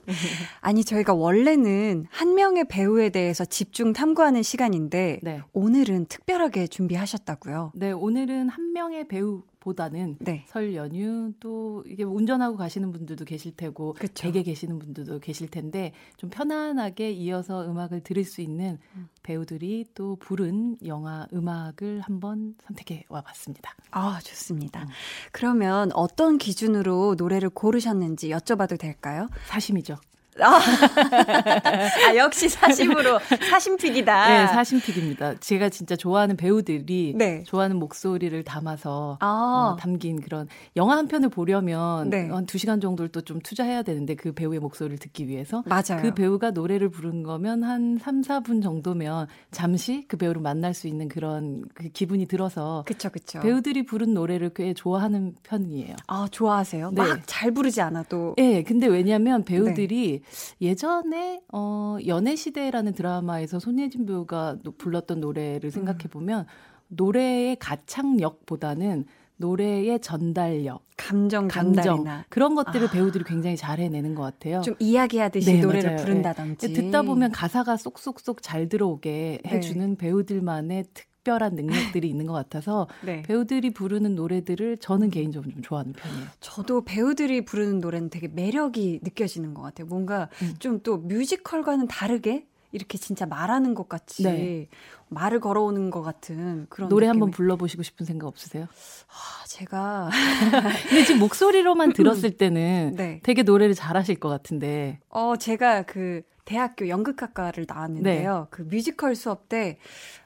아니 0.61 0.85
저희가 0.85 1.15
원래는 1.15 2.07
한 2.11 2.35
명의 2.35 2.65
배우에 2.69 3.09
대해서 3.11 3.45
집중 3.45 3.93
탐구하는 3.93 4.43
시간인데 4.43 5.21
네. 5.23 5.41
오늘은 5.53 6.07
특별하게 6.07 6.67
준비하셨다고요. 6.67 7.73
네, 7.75 7.93
오늘은 7.93 8.38
사실은 8.39 8.49
한 8.49 8.73
명의 8.73 9.09
배우보다는 9.09 10.17
네. 10.21 10.45
설 10.47 10.75
연휴 10.75 11.33
또 11.41 11.83
이게 11.87 12.05
운전하고 12.05 12.57
가시는 12.57 12.93
분들도 12.93 13.25
계실 13.25 13.57
테고 13.57 13.95
그쵸. 13.95 14.31
댁에 14.31 14.45
계시는 14.45 14.79
분들도 14.79 15.19
계실 15.19 15.51
텐데 15.51 15.93
좀 16.17 16.31
편안하게 16.31 17.11
이어서 17.13 17.69
음악을 17.69 18.03
들을 18.03 18.25
수 18.25 18.41
있는 18.41 18.79
음. 18.95 19.09
배우들이 19.23 19.87
또 19.95 20.17
부른 20.17 20.77
영화 20.87 21.27
음악을 21.33 22.01
한번 22.01 22.55
선택해 22.63 23.05
와 23.09 23.23
봤습니다. 23.23 23.75
아, 23.91 24.21
좋습니다. 24.23 24.83
음. 24.83 24.89
그러면 25.33 25.91
어떤 25.93 26.39
기준으로 26.39 27.17
노래를 27.19 27.51
고르셨는지 27.51 28.29
여쭤봐도 28.29 28.79
될까요? 28.79 29.29
사심이죠. 29.47 29.97
아, 30.43 30.59
아 32.09 32.17
역시 32.17 32.49
사심으로 32.49 33.19
사심픽이다. 33.51 34.29
네, 34.29 34.47
사심픽입니다. 34.49 35.41
제가 35.41 35.69
진짜 35.69 35.97
좋아하는 35.97 36.37
배우들이 36.37 37.15
네. 37.17 37.43
좋아하는 37.45 37.77
목소리를 37.77 38.43
담아서 38.45 39.19
아. 39.21 39.75
어, 39.75 39.77
담긴 39.81 40.21
그런 40.21 40.49
영화 40.77 40.97
한 40.97 41.09
편을 41.09 41.29
보려면 41.29 42.11
네. 42.11 42.29
한 42.29 42.47
2 42.49 42.59
시간 42.59 42.81
정도를 42.81 43.11
또 43.11 43.21
좀 43.29 43.41
투자해야 43.41 43.83
되는데 43.83 44.15
그 44.15 44.33
배우의 44.33 44.59
목소리를 44.59 44.97
듣기 44.99 45.29
위해서 45.29 45.63
맞아요. 45.67 46.01
그 46.01 46.15
배우가 46.15 46.53
노래를 46.53 46.89
부른 46.89 47.25
거면 47.25 47.63
한 47.63 47.99
3, 48.01 48.23
4분 48.23 48.63
정도면 48.63 49.27
잠시 49.51 50.07
그 50.09 50.17
배우를 50.17 50.41
만날 50.41 50.73
수 50.73 50.89
있는 50.89 51.09
그런 51.09 51.65
그 51.75 51.91
기분이 51.91 52.25
들어서 52.27 52.85
그쵸, 52.87 53.11
그쵸. 53.11 53.41
배우들이 53.41 53.85
부른 53.85 54.15
노래를 54.15 54.53
꽤 54.55 54.73
좋아하는 54.73 55.35
편이에요. 55.43 55.97
아, 56.07 56.27
좋아하세요? 56.31 56.93
네. 56.93 57.03
막 57.03 57.19
잘 57.27 57.51
부르지 57.51 57.83
않아도. 57.83 58.35
네, 58.39 58.63
근데 58.63 58.87
왜냐면 58.87 59.45
배우들이 59.45 60.23
네. 60.25 60.28
예전에 60.61 61.43
어 61.53 61.99
연애 62.07 62.37
시대라는 62.37 62.95
드라마에서 62.95 63.59
손예진 63.59 64.07
배우가 64.07 64.59
불렀던 64.79 65.21
노래를 65.21 65.71
생각해 65.71 66.05
보면 66.11 66.41
음. 66.41 66.47
노래의 66.89 67.57
가창력보다는 67.57 69.07
노래의 69.39 70.01
전달력, 70.01 70.83
감정, 70.97 71.47
감정 71.47 72.05
그런 72.29 72.57
것들을 72.57 72.89
아. 72.89 72.91
배우들이 72.91 73.23
굉장히 73.25 73.57
잘 73.57 73.79
해내는 73.79 74.15
것 74.17 74.23
같아요. 74.23 74.63
좀 74.63 74.75
이야기하듯이 74.81 75.55
네, 75.55 75.61
노래를 75.61 75.91
맞아요. 75.91 76.05
부른다든지 76.05 76.73
네. 76.73 76.73
듣다 76.73 77.03
보면 77.03 77.31
가사가 77.31 77.77
쏙쏙쏙 77.77 78.43
잘 78.43 78.69
들어오게 78.69 79.41
네. 79.45 79.51
해주는 79.51 79.91
네. 79.91 79.97
배우들만의 79.97 80.85
특 80.93 81.08
별한 81.29 81.55
능력들이 81.55 82.09
있는 82.09 82.27
것 82.27 82.33
같아서 82.33 82.89
네. 83.05 83.23
배우들이 83.23 83.71
부르는 83.71 84.15
노래들을 84.15 84.79
저는 84.79 85.11
개인적으로 85.11 85.53
좀 85.53 85.61
좋아하는 85.61 85.93
편이에요. 85.93 86.27
저도 86.41 86.85
배우들이 86.85 87.45
부르는 87.45 87.81
노래는 87.81 88.09
되게 88.09 88.29
매력이 88.29 89.01
느껴지는 89.03 89.53
것 89.53 89.61
같아요. 89.61 89.87
뭔가 89.87 90.31
음. 90.41 90.55
좀 90.59 90.78
또 90.78 90.97
뮤지컬과는 90.97 91.87
다르게 91.87 92.47
이렇게 92.73 92.99
진짜 92.99 93.27
말하는 93.27 93.75
것 93.75 93.89
같이 93.89 94.23
네. 94.23 94.69
말을 95.09 95.41
걸어오는 95.41 95.91
것 95.91 96.03
같은 96.03 96.67
그런 96.69 96.89
노래. 96.89 97.07
한번 97.07 97.31
불러보시고 97.31 97.83
싶은 97.83 98.05
생각 98.05 98.27
없으세요? 98.27 98.65
아, 98.65 99.47
제가 99.47 100.11
근데 100.89 101.05
지금 101.05 101.21
목소리로만 101.21 101.93
들었을 101.93 102.37
때는 102.37 102.95
네. 102.97 103.21
되게 103.23 103.43
노래를 103.43 103.75
잘하실 103.75 104.17
것 104.17 104.29
같은데. 104.29 105.01
어 105.09 105.37
제가 105.37 105.83
그 105.83 106.23
대학교 106.45 106.89
연극학과를 106.89 107.67
나왔는데요. 107.69 108.39
네. 108.39 108.47
그 108.51 108.63
뮤지컬 108.63 109.15
수업 109.15 109.49
때 109.51 109.79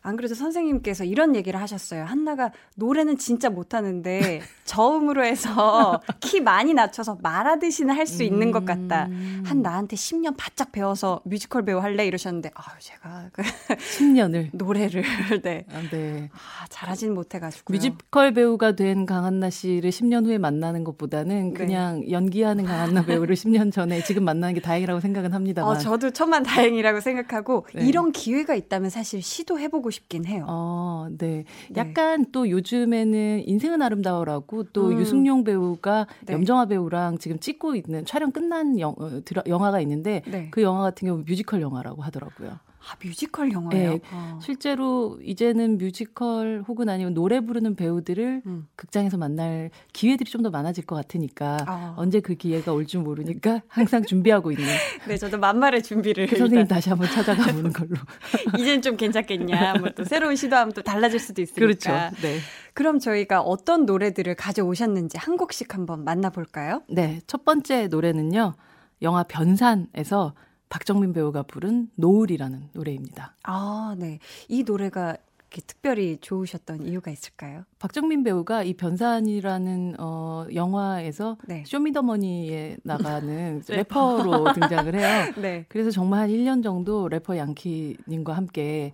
안 0.02 0.16
그래도 0.16 0.34
선생님께서 0.34 1.04
이런 1.04 1.34
얘기를 1.36 1.60
하셨어요. 1.60 2.04
한나가 2.04 2.50
노래는 2.76 3.18
진짜 3.18 3.50
못하는데 3.50 4.40
저음으로 4.64 5.24
해서 5.24 6.00
키 6.20 6.40
많이 6.40 6.74
낮춰서 6.74 7.18
말하듯이는 7.22 7.94
할 7.94 8.02
수 8.02 8.24
있는 8.24 8.50
것 8.50 8.64
같다. 8.66 9.06
음. 9.06 9.42
한 9.46 9.62
나한테 9.62 9.96
10년 9.96 10.34
바짝 10.36 10.72
배워서 10.72 11.20
뮤지컬 11.24 11.64
배우 11.64 11.78
할래 11.78 12.04
이러셨는데 12.04 12.50
아유 12.52 12.76
제가 12.80 13.28
그 13.32 13.42
10년을 13.42 14.50
노래를 14.52 15.04
네. 15.42 15.64
아, 15.72 15.80
네. 15.90 16.28
아, 16.32 16.66
잘하진 16.68 17.14
못해가지고 17.14 17.72
뮤지컬 17.72 18.32
배우가 18.32 18.72
된 18.72 19.06
강한나 19.06 19.50
씨를 19.50 19.90
10년 19.90 20.26
후에 20.26 20.36
만나는 20.38 20.82
것보다는 20.84 21.52
네. 21.52 21.58
그냥 21.58 22.00
네. 22.00 22.10
연기하는 22.10 22.64
강한나 22.64 23.04
배우를 23.06 23.36
10년 23.36 23.72
전에 23.72 24.02
지금 24.02 24.24
만나는 24.24 24.54
게 24.54 24.60
다행이라고 24.60 25.00
생각은 25.00 25.32
합니다만. 25.32 25.76
어, 25.76 25.78
저도 25.78 26.10
천만 26.10 26.42
다행이라고 26.42 27.00
생각하고 27.00 27.66
네. 27.74 27.86
이런 27.86 28.10
기회가 28.10 28.54
있다면 28.56 28.90
사실 28.90 29.22
시도해보고 29.22 29.91
싶긴 29.92 30.24
해요. 30.26 30.44
어, 30.48 31.06
네. 31.10 31.44
네. 31.70 31.74
약간 31.76 32.26
또 32.32 32.48
요즘에는 32.50 33.44
인생은 33.46 33.80
아름다워라고 33.82 34.64
또 34.72 34.88
음. 34.88 34.98
유승용 34.98 35.44
배우가 35.44 36.06
네. 36.26 36.32
염정아 36.34 36.66
배우랑 36.66 37.18
지금 37.18 37.38
찍고 37.38 37.76
있는 37.76 38.04
촬영 38.04 38.32
끝난 38.32 38.80
영, 38.80 38.94
어, 38.98 39.20
영화가 39.46 39.80
있는데 39.82 40.22
네. 40.26 40.48
그 40.50 40.62
영화 40.62 40.82
같은 40.82 41.06
경우 41.06 41.22
뮤지컬 41.24 41.60
영화라고 41.60 42.02
하더라고요. 42.02 42.58
아, 42.90 42.96
뮤지컬 43.02 43.52
영화예요? 43.52 43.90
네. 43.92 44.00
아. 44.10 44.38
실제로 44.42 45.18
이제는 45.22 45.78
뮤지컬 45.78 46.64
혹은 46.66 46.88
아니면 46.88 47.14
노래 47.14 47.40
부르는 47.40 47.76
배우들을 47.76 48.42
음. 48.46 48.66
극장에서 48.76 49.16
만날 49.18 49.70
기회들이 49.92 50.30
좀 50.30 50.42
더 50.42 50.50
많아질 50.50 50.84
것 50.86 50.96
같으니까 50.96 51.58
아. 51.66 51.94
언제 51.96 52.18
그 52.20 52.34
기회가 52.34 52.72
올 52.72 52.84
줄 52.86 53.02
모르니까 53.02 53.62
항상 53.68 54.02
준비하고 54.02 54.50
있는. 54.50 54.66
네, 55.06 55.16
저도 55.16 55.38
만반의 55.38 55.82
준비를. 55.84 56.26
그 56.26 56.36
선생님 56.36 56.66
다시 56.66 56.88
한번 56.88 57.08
찾아가 57.08 57.44
보는 57.52 57.72
걸로. 57.72 57.90
이젠 58.58 58.82
좀 58.82 58.96
괜찮겠냐. 58.96 59.74
뭐 59.74 59.90
또 59.94 60.04
새로운 60.04 60.34
시도하면 60.34 60.72
또 60.72 60.82
달라질 60.82 61.20
수도 61.20 61.40
있으니까. 61.42 61.60
그렇죠. 61.60 61.90
네. 62.22 62.38
그럼 62.74 62.98
저희가 62.98 63.40
어떤 63.42 63.86
노래들을 63.86 64.34
가져오셨는지 64.34 65.18
한 65.18 65.36
곡씩 65.36 65.74
한번 65.74 66.02
만나볼까요? 66.04 66.82
네, 66.88 67.20
첫 67.28 67.44
번째 67.44 67.86
노래는요. 67.88 68.54
영화 69.02 69.22
변산에서 69.22 70.34
박정민 70.72 71.12
배우가 71.12 71.42
부른 71.42 71.90
노을이라는 71.96 72.70
노래입니다. 72.72 73.34
아, 73.42 73.94
네. 73.98 74.20
이 74.48 74.62
노래가 74.62 75.18
특별히 75.50 76.16
좋으셨던 76.18 76.86
이유가 76.86 77.10
있을까요? 77.10 77.64
박정민 77.78 78.22
배우가 78.22 78.62
이 78.62 78.72
변산이라는 78.72 79.96
어 79.98 80.46
영화에서 80.54 81.36
네. 81.46 81.62
쇼미더머니에 81.66 82.78
나가는 82.84 83.60
네. 83.68 83.76
래퍼로 83.76 84.54
등장을 84.54 84.94
해요. 84.94 85.32
네. 85.36 85.66
그래서 85.68 85.90
정말 85.90 86.20
한 86.20 86.30
1년 86.30 86.62
정도 86.62 87.06
래퍼 87.06 87.36
양키님과 87.36 88.32
함께 88.32 88.92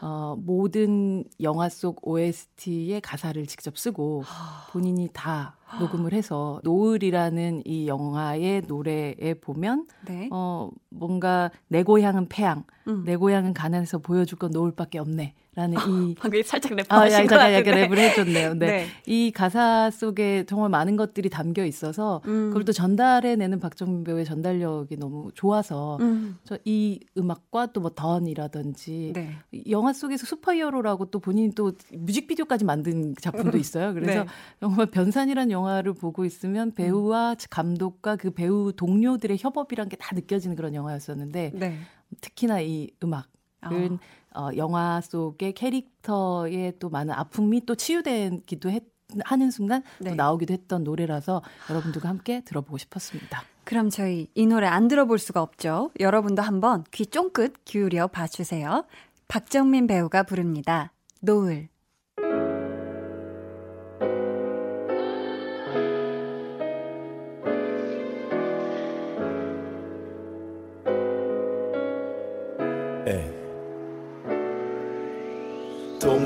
어 0.00 0.34
모든 0.38 1.24
영화 1.42 1.68
속 1.68 2.08
OST의 2.08 3.02
가사를 3.02 3.44
직접 3.44 3.76
쓰고 3.76 4.22
본인이 4.70 5.10
다 5.12 5.57
녹음을 5.78 6.12
해서 6.12 6.60
노을이라는 6.64 7.62
이 7.64 7.88
영화의 7.88 8.62
노래에 8.66 9.34
보면 9.40 9.86
네. 10.06 10.28
어 10.32 10.70
뭔가 10.90 11.50
내 11.68 11.82
고향은 11.82 12.28
폐항, 12.28 12.64
음. 12.86 13.04
내 13.04 13.16
고향은 13.16 13.54
가난해서 13.54 13.98
보여줄 13.98 14.38
건 14.38 14.50
노을밖에 14.50 14.98
없네. 14.98 15.34
라는 15.54 15.76
아, 15.76 15.84
이 15.88 16.14
방금 16.20 16.40
살짝 16.44 16.72
랩 16.76 16.86
아, 16.88 17.10
약간, 17.10 17.52
약간 17.52 17.74
랩을 17.74 17.98
해줬네요. 17.98 18.54
네. 18.54 18.66
네. 18.66 18.86
이 19.06 19.32
가사 19.32 19.90
속에 19.90 20.44
정말 20.46 20.68
많은 20.68 20.94
것들이 20.94 21.28
담겨 21.30 21.64
있어서 21.64 22.22
음. 22.26 22.50
그걸 22.50 22.64
또 22.64 22.70
전달해내는 22.70 23.58
박정민 23.58 24.04
배우의 24.04 24.24
전달력이 24.24 24.96
너무 24.98 25.32
좋아서 25.34 25.98
음. 26.00 26.38
저 26.44 26.86
이 26.86 27.00
음악과 27.16 27.72
또 27.72 27.78
뭐 27.80 27.90
던이라든지 27.94 29.12
네. 29.14 29.32
영화 29.70 29.92
속에서 29.92 30.26
슈퍼히어로라고 30.26 31.06
또 31.06 31.18
본인이 31.18 31.52
또 31.54 31.72
뮤직비디오까지 31.92 32.64
만든 32.64 33.14
작품도 33.20 33.56
음. 33.56 33.60
있어요. 33.60 33.94
그래서 33.94 34.24
네. 34.24 34.28
정말 34.60 34.86
변산이라는 34.86 35.50
영화를 35.58 35.92
보고 35.94 36.24
있으면 36.24 36.72
배우와 36.72 37.36
감독과 37.50 38.16
그 38.16 38.30
배우 38.30 38.72
동료들의 38.72 39.36
협업이란 39.40 39.88
게 39.88 39.96
다 39.98 40.14
느껴지는 40.14 40.56
그런 40.56 40.74
영화였었는데 40.74 41.52
네. 41.54 41.78
특히나 42.20 42.60
이 42.60 42.88
음악은 43.02 43.98
어. 44.34 44.40
어, 44.40 44.50
영화 44.56 45.00
속의 45.00 45.52
캐릭터의 45.54 46.74
또 46.78 46.88
많은 46.88 47.12
아픔이 47.12 47.66
또 47.66 47.74
치유되기도 47.74 48.70
했, 48.70 48.84
하는 49.24 49.50
순간 49.50 49.82
네. 49.98 50.10
또 50.10 50.16
나오기도 50.16 50.52
했던 50.52 50.84
노래라서 50.84 51.42
여러분들과 51.70 52.08
함께 52.08 52.42
들어보고 52.44 52.78
싶었습니다. 52.78 53.42
그럼 53.64 53.90
저희 53.90 54.28
이 54.34 54.46
노래 54.46 54.66
안 54.66 54.86
들어볼 54.88 55.18
수가 55.18 55.42
없죠. 55.42 55.90
여러분도 55.98 56.42
한번 56.42 56.84
귀 56.92 57.06
쫑긋 57.06 57.64
기울여 57.64 58.06
봐주세요. 58.08 58.84
박정민 59.26 59.86
배우가 59.86 60.22
부릅니다. 60.22 60.92
노을. 61.20 61.68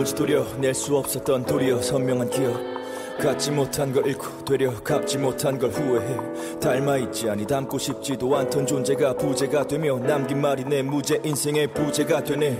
도무지 0.02 0.14
도려낼 0.16 0.74
수 0.74 0.96
없었던 0.96 1.46
도리어 1.46 1.80
선명한 1.80 2.30
기억. 2.30 2.60
갖지 3.20 3.52
못한 3.52 3.92
걸 3.92 4.06
잃고 4.08 4.44
되려 4.44 4.72
갚지 4.82 5.18
못한 5.18 5.56
걸 5.56 5.70
후회해. 5.70 6.58
닮아있지 6.58 7.30
아니 7.30 7.46
닮고 7.46 7.78
싶지도 7.78 8.36
않던 8.36 8.66
존재가 8.66 9.14
부재가 9.14 9.66
되며 9.66 9.98
남긴 10.00 10.40
말이 10.40 10.64
내 10.64 10.82
무죄 10.82 11.20
인생의 11.22 11.72
부재가 11.72 12.24
되네. 12.24 12.58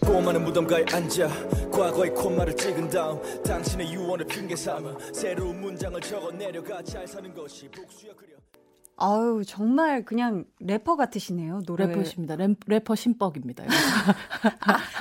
꼬마는 0.00 0.42
무덤가에 0.44 0.84
앉아 0.90 1.28
과거의 1.70 2.10
콤마를 2.14 2.56
찍은 2.56 2.90
다음 2.90 3.20
당신의 3.42 3.92
유언을 3.92 4.26
핑계 4.26 4.56
삼아 4.56 4.96
새로운 5.12 5.60
문장을 5.60 6.00
적어 6.00 6.30
내려가 6.32 6.82
잘 6.82 7.06
사는 7.06 7.32
것이 7.34 7.68
복수야 7.68 8.12
그려 8.14 8.37
아유, 9.00 9.42
정말 9.46 10.04
그냥 10.04 10.44
래퍼 10.60 10.96
같으시네요, 10.96 11.62
노래. 11.66 11.86
래퍼십니다. 11.86 12.34
랩, 12.36 12.56
래퍼 12.66 12.96
심뻑입니다. 12.96 13.64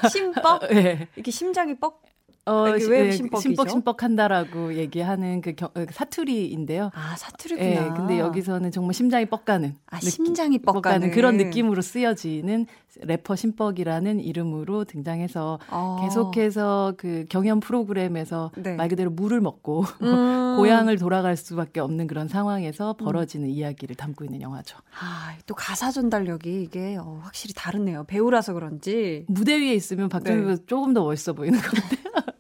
아, 0.03 0.07
심뻑? 0.07 0.67
네. 0.69 1.07
이렇게 1.15 1.31
심장이 1.31 1.75
뻑 1.75 2.03
어, 2.47 2.63
왜 2.63 3.11
심뻑이죠? 3.11 3.41
심뻑 3.41 3.69
심뻑한다라고 3.69 4.75
얘기하는 4.75 5.41
그 5.41 5.53
겨, 5.53 5.67
그 5.73 5.85
사투리인데요. 5.91 6.91
아 6.93 7.15
사투리구나. 7.17 7.67
네, 7.69 7.89
근데 7.95 8.19
여기서는 8.19 8.71
정말 8.71 8.93
심장이 8.93 9.25
뻑가는. 9.25 9.75
아 9.87 9.97
느낌, 9.97 10.09
심장이 10.09 10.57
뻑가는 10.59 11.11
그런 11.11 11.37
느낌으로 11.37 11.81
쓰여지는 11.81 12.65
래퍼 13.01 13.35
심뻑이라는 13.35 14.19
이름으로 14.21 14.85
등장해서 14.85 15.59
어. 15.69 15.97
계속해서 16.01 16.93
그 16.97 17.25
경연 17.29 17.59
프로그램에서 17.59 18.51
네. 18.55 18.75
말 18.75 18.87
그대로 18.87 19.11
물을 19.11 19.41
먹고 19.41 19.83
음. 20.01 20.55
고향을 20.57 20.97
돌아갈 20.97 21.37
수밖에 21.37 21.79
없는 21.79 22.07
그런 22.07 22.27
상황에서 22.27 22.95
음. 22.99 23.05
벌어지는 23.05 23.47
음. 23.47 23.51
이야기를 23.51 23.95
담고 23.95 24.23
있는 24.23 24.41
영화죠. 24.41 24.77
아, 24.99 25.35
또 25.45 25.53
가사 25.53 25.91
전달력이 25.91 26.63
이게 26.63 26.97
어, 26.99 27.19
확실히 27.23 27.53
다르네요. 27.53 28.05
배우라서 28.05 28.53
그런지 28.53 29.25
무대 29.27 29.59
위에 29.59 29.73
있으면 29.73 30.09
박정희가 30.09 30.55
네. 30.55 30.57
조금 30.65 30.93
더 30.93 31.03
멋있어 31.03 31.33
보이는 31.33 31.59
것 31.59 31.71
같아요. 31.71 31.97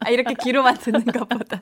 아, 0.07 0.09
이렇게 0.09 0.33
귀로만 0.41 0.77
듣는 0.77 1.03
것보다. 1.11 1.61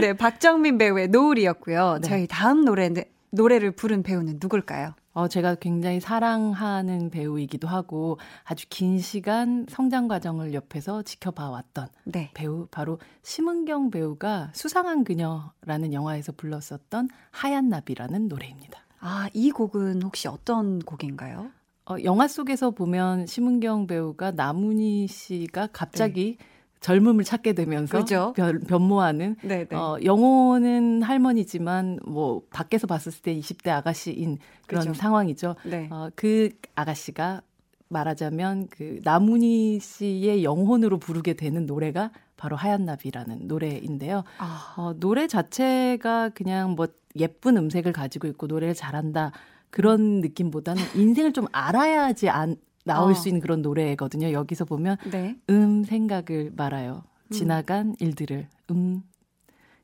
네, 0.00 0.14
박정민 0.14 0.78
배우의 0.78 1.08
노을이었고요. 1.08 1.98
네. 2.00 2.08
저희 2.08 2.26
다음 2.26 2.64
노래, 2.64 2.90
노래를 3.30 3.72
부른 3.72 4.02
배우는 4.02 4.38
누굴까요? 4.40 4.94
어, 5.12 5.28
제가 5.28 5.56
굉장히 5.56 6.00
사랑하는 6.00 7.10
배우이기도 7.10 7.68
하고 7.68 8.18
아주 8.44 8.66
긴 8.70 8.98
시간 8.98 9.66
성장 9.68 10.08
과정을 10.08 10.54
옆에서 10.54 11.02
지켜봐 11.02 11.50
왔던 11.50 11.88
네. 12.04 12.30
배우 12.34 12.66
바로 12.70 12.98
심은경 13.22 13.90
배우가 13.90 14.50
수상한 14.54 15.04
그녀라는 15.04 15.92
영화에서 15.92 16.32
불렀었던 16.32 17.08
하얀 17.30 17.68
나비라는 17.68 18.26
노래입니다. 18.28 18.80
아, 19.00 19.28
이 19.34 19.50
곡은 19.50 20.02
혹시 20.02 20.28
어떤 20.28 20.78
곡인가요? 20.80 21.50
어, 21.90 21.96
영화 22.02 22.26
속에서 22.26 22.70
보면 22.70 23.26
심은경 23.26 23.86
배우가 23.86 24.30
나문희 24.32 25.06
씨가 25.06 25.68
갑자기 25.72 26.38
네. 26.40 26.53
젊음을 26.84 27.24
찾게 27.24 27.54
되면서 27.54 27.98
그죠? 27.98 28.34
변, 28.36 28.60
변모하는 28.60 29.36
네네. 29.40 29.68
네. 29.68 29.74
어, 29.74 29.96
영혼은 30.04 31.02
할머니지만 31.02 31.98
뭐 32.04 32.42
밖에서 32.50 32.86
봤을 32.86 33.10
때 33.10 33.34
20대 33.34 33.70
아가씨인 33.70 34.36
그런 34.66 34.88
그죠? 34.88 34.92
상황이죠. 34.92 35.56
네. 35.64 35.88
어, 35.90 36.10
그 36.14 36.50
아가씨가 36.74 37.40
말하자면 37.88 38.68
그 38.68 39.00
나문희 39.02 39.80
씨의 39.80 40.44
영혼으로 40.44 40.98
부르게 40.98 41.32
되는 41.32 41.64
노래가 41.64 42.10
바로 42.36 42.54
하얀 42.54 42.84
나비라는 42.84 43.46
노래인데요. 43.46 44.22
아. 44.36 44.74
어, 44.76 44.92
노래 45.00 45.26
자체가 45.26 46.32
그냥 46.34 46.72
뭐 46.72 46.88
예쁜 47.16 47.56
음색을 47.56 47.92
가지고 47.92 48.26
있고 48.26 48.46
노래를 48.46 48.74
잘한다 48.74 49.32
그런 49.70 50.20
느낌보다는 50.20 50.82
인생을 50.96 51.32
좀 51.32 51.46
알아야지 51.50 52.28
안, 52.28 52.56
나올 52.84 53.12
어. 53.12 53.14
수 53.14 53.28
있는 53.28 53.40
그런 53.40 53.62
노래거든요. 53.62 54.32
여기서 54.32 54.64
보면 54.64 54.96
네. 55.10 55.36
음 55.50 55.84
생각을 55.84 56.52
말아요. 56.54 57.02
지나간 57.30 57.88
음. 57.88 57.94
일들을 57.98 58.48
음 58.70 59.02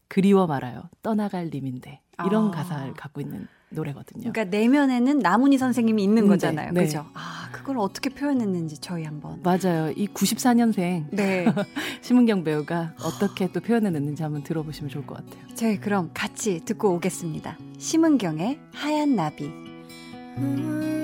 그리워 0.09 0.47
말아요. 0.47 0.83
떠나갈 1.03 1.51
님인데 1.53 2.01
이런 2.27 2.49
아. 2.49 2.51
가사를 2.51 2.93
갖고 2.95 3.21
있는 3.21 3.47
노래거든요. 3.71 4.33
그러니까 4.33 4.45
내면에는 4.45 5.21
나문희 5.21 5.57
선생님이 5.57 6.03
있는 6.03 6.19
음, 6.19 6.25
네, 6.25 6.29
거잖아요. 6.29 6.73
네. 6.73 6.85
그죠? 6.85 7.07
아, 7.15 7.49
그걸 7.53 7.79
어떻게 7.79 8.11
표현했는지 8.11 8.79
저희 8.79 9.05
한번. 9.05 9.41
맞아요. 9.43 9.93
이 9.93 10.09
94년생 10.09 11.07
네. 11.13 11.47
심은경 12.03 12.43
배우가 12.43 12.95
어떻게 13.03 13.51
또 13.53 13.61
표현해냈는지 13.61 14.23
한번 14.23 14.43
들어보시면 14.43 14.91
좋을 14.91 15.07
것 15.07 15.19
같아요. 15.19 15.43
저희 15.55 15.79
그럼 15.79 16.11
같이 16.13 16.65
듣고 16.65 16.93
오겠습니다. 16.95 17.57
심은경의 17.79 18.59
하얀 18.73 19.15
나비. 19.15 19.45
음, 19.45 21.00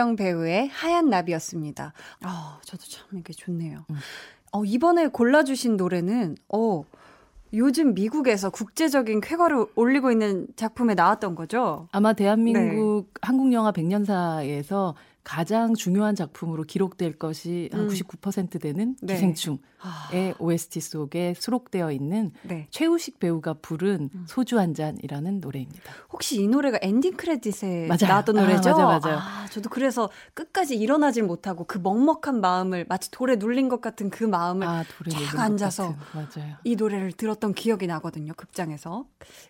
심은경 0.00 0.16
배우의 0.16 0.68
하얀 0.68 1.10
나비였습니다. 1.10 1.92
아, 2.22 2.58
저도 2.64 2.84
참 2.88 3.18
이게 3.18 3.32
좋네요. 3.34 3.84
음. 3.90 3.96
어, 4.52 4.64
이번에 4.64 5.08
골라주신 5.08 5.76
노래는, 5.76 6.36
어, 6.48 6.84
요즘 7.52 7.94
미국에서 7.94 8.48
국제적인 8.48 9.20
쾌거를 9.20 9.66
올리고 9.74 10.10
있는 10.10 10.46
작품에 10.56 10.94
나왔던 10.94 11.34
거죠? 11.34 11.88
아마 11.92 12.12
대한민국 12.14 13.10
네. 13.12 13.20
한국영화 13.22 13.72
100년사에서 13.72 14.94
가장 15.30 15.74
중요한 15.74 16.16
작품으로 16.16 16.64
기록될 16.64 17.16
것이 17.16 17.70
한99% 17.72 18.56
음. 18.56 18.58
되는 18.58 18.96
네. 19.00 19.14
기생충의 19.14 19.60
아. 19.80 20.34
OST 20.40 20.80
속에 20.80 21.34
수록되어 21.38 21.92
있는 21.92 22.32
네. 22.42 22.66
최우식 22.70 23.20
배우가 23.20 23.54
부른 23.62 24.10
음. 24.12 24.24
소주 24.26 24.58
한 24.58 24.74
잔이라는 24.74 25.38
노래입니다. 25.38 25.92
혹시 26.10 26.42
이 26.42 26.48
노래가 26.48 26.80
엔딩 26.82 27.16
크레딧에 27.16 27.86
맞아요. 27.86 28.08
나왔던 28.08 28.38
아, 28.38 28.42
노래죠? 28.42 28.70
아, 28.70 28.72
맞아요, 28.72 29.00
맞아요. 29.00 29.18
아, 29.18 29.46
저도 29.52 29.70
그래서 29.70 30.10
끝까지 30.34 30.76
일어나질 30.76 31.22
못하고 31.22 31.62
그 31.62 31.78
먹먹한 31.78 32.40
마음을 32.40 32.86
마치 32.88 33.12
돌에 33.12 33.36
눌린 33.36 33.68
것 33.68 33.80
같은 33.80 34.10
그 34.10 34.24
마음을 34.24 34.66
아, 34.66 34.82
쫙 35.28 35.38
앉아서 35.38 35.94
이 36.64 36.74
노래를 36.74 37.12
들었던 37.12 37.54
기억이 37.54 37.86
나거든요. 37.86 38.32
극장에서 38.34 39.04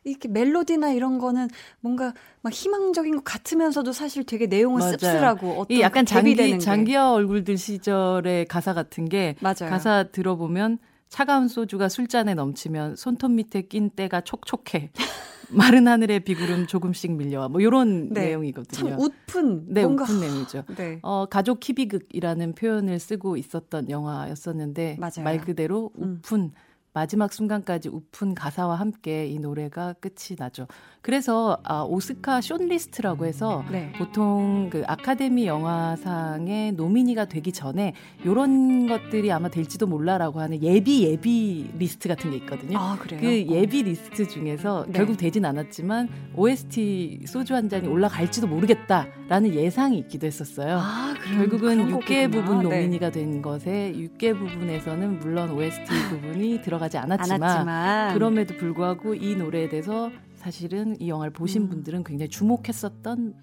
이렇게 0.04 0.28
멜로디나 0.28 0.90
이런 0.90 1.18
거는 1.18 1.48
뭔가 1.80 2.12
막 2.42 2.52
희망적인 2.52 3.16
것 3.16 3.24
같으면서도 3.24 3.92
사실 3.92 4.24
되게 4.24 4.46
내용은 4.46 4.80
맞아요. 4.80 4.92
씁쓸하고 4.92 5.66
이 5.70 5.80
약간 5.80 6.04
그 6.04 6.10
장기 6.10 6.58
장기화 6.58 7.12
얼굴들 7.12 7.56
시절의 7.56 8.46
가사 8.46 8.74
같은 8.74 9.08
게 9.08 9.36
맞아요. 9.40 9.70
가사 9.70 10.04
들어보면 10.10 10.78
차가운 11.08 11.48
소주가 11.48 11.88
술잔에 11.88 12.34
넘치면 12.34 12.96
손톱 12.96 13.32
밑에 13.32 13.62
낀 13.62 13.90
때가 13.90 14.20
촉촉해. 14.22 14.90
마른 15.52 15.88
하늘의 15.88 16.20
비구름 16.20 16.66
조금씩 16.68 17.12
밀려와 17.12 17.48
뭐 17.48 17.60
이런 17.60 18.08
네. 18.10 18.26
내용이거든요. 18.26 18.90
참 18.90 19.00
웃픈 19.00 19.64
네, 19.72 19.82
뭔가... 19.82 20.04
웃픈 20.04 20.20
내용이죠. 20.20 20.64
네. 20.76 21.00
어, 21.02 21.26
가족 21.26 21.68
희비극이라는 21.68 22.54
표현을 22.54 22.98
쓰고 23.00 23.36
있었던 23.36 23.90
영화였었는데 23.90 24.96
맞아요. 25.00 25.24
말 25.24 25.40
그대로 25.40 25.90
음. 25.98 26.20
웃픈 26.20 26.40
음. 26.40 26.52
마지막 26.92 27.32
순간까지 27.32 27.88
웃픈 27.88 28.34
가사와 28.34 28.74
함께 28.76 29.26
이 29.26 29.38
노래가 29.38 29.94
끝이 29.94 30.36
나죠. 30.36 30.66
그래서 31.02 31.56
아, 31.62 31.82
오스카 31.82 32.42
shortlist라고 32.42 33.24
해서 33.24 33.64
네. 33.70 33.90
보통 33.96 34.68
그 34.70 34.82
아카데미 34.86 35.46
영화상에 35.46 36.72
nominee가 36.72 37.24
되기 37.24 37.52
전에 37.52 37.94
요런 38.26 38.86
것들이 38.86 39.32
아마 39.32 39.48
될지도 39.48 39.86
몰라라고 39.86 40.40
하는 40.40 40.62
예비 40.62 41.04
예비 41.04 41.70
리스트 41.78 42.06
같은 42.06 42.30
게 42.30 42.36
있거든요. 42.38 42.78
아, 42.78 42.98
그래요? 42.98 43.20
그 43.20 43.26
어. 43.26 43.56
예비 43.56 43.82
리스트 43.82 44.28
중에서 44.28 44.84
네. 44.88 44.92
결국 44.92 45.16
되진 45.16 45.46
않았지만 45.46 46.08
OST 46.36 47.20
소주 47.26 47.54
한 47.54 47.70
잔이 47.70 47.88
올라갈지도 47.88 48.46
모르겠다라는 48.46 49.54
예상이 49.54 49.98
있기도 50.00 50.26
했었어요. 50.26 50.80
아, 50.82 51.14
결국은 51.34 51.88
6개 51.88 52.30
부문 52.30 52.58
네. 52.58 52.62
nominee가 52.64 53.10
네. 53.10 53.20
된 53.20 53.40
것에 53.40 53.94
6개 53.96 54.38
부문에서는 54.38 55.18
물론 55.20 55.52
OST 55.52 55.84
부문이 56.10 56.60
들어가지 56.60 56.98
않았지만, 56.98 57.42
않았지만 57.42 58.14
그럼에도 58.14 58.54
불구하고 58.56 59.14
이 59.14 59.34
노래에 59.34 59.70
대해서 59.70 60.10
사실은 60.40 60.96
이 60.98 61.08
영화를 61.10 61.32
보신 61.34 61.62
음. 61.62 61.68
분들은 61.68 62.02
굉장히 62.04 62.30
주목했었던 62.30 63.34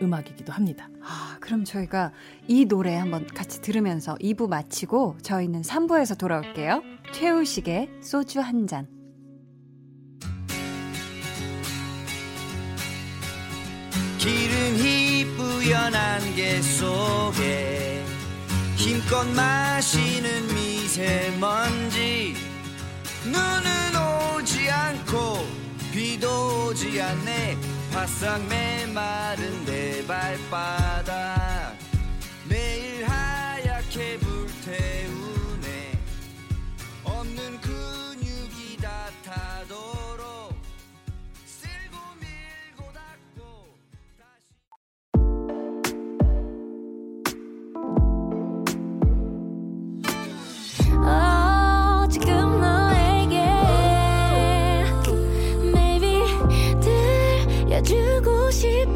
음악이기도 0.00 0.52
합니다. 0.54 0.88
아, 1.02 1.36
그럼 1.40 1.64
저희가 1.64 2.12
이 2.48 2.64
노래 2.64 2.96
한번 2.96 3.26
같이 3.26 3.60
들으면서 3.60 4.14
2부 4.16 4.48
마치고 4.48 5.18
저희는 5.22 5.60
3부에서 5.60 6.18
돌아올게요. 6.18 6.82
최우식의 7.12 8.00
소주 8.02 8.40
한 8.40 8.66
잔. 8.66 8.88
기름이 14.18 15.36
뿌연한 15.36 16.34
게 16.34 16.60
속에 16.62 18.02
힘껏 18.76 19.24
마시는 19.28 20.46
미세먼지 20.54 22.34
눈은 23.24 24.36
오지 24.38 24.70
않고 24.70 25.65
비도 25.96 26.66
오지 26.66 27.00
않네. 27.00 27.56
바싹 27.90 28.46
메마른 28.48 29.64
내 29.64 30.06
발바닥. 30.06 31.74
매일 32.46 33.08
하얗게 33.08 34.18
불태우네. 34.18 35.98
없는 37.02 37.60
근 37.62 37.75
싶은 58.50 58.94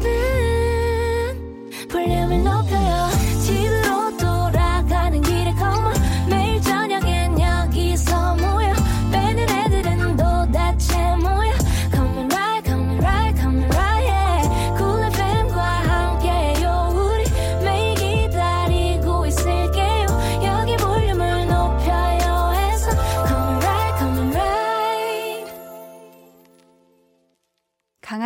볼륨을 1.89 2.43
높여 2.43 2.80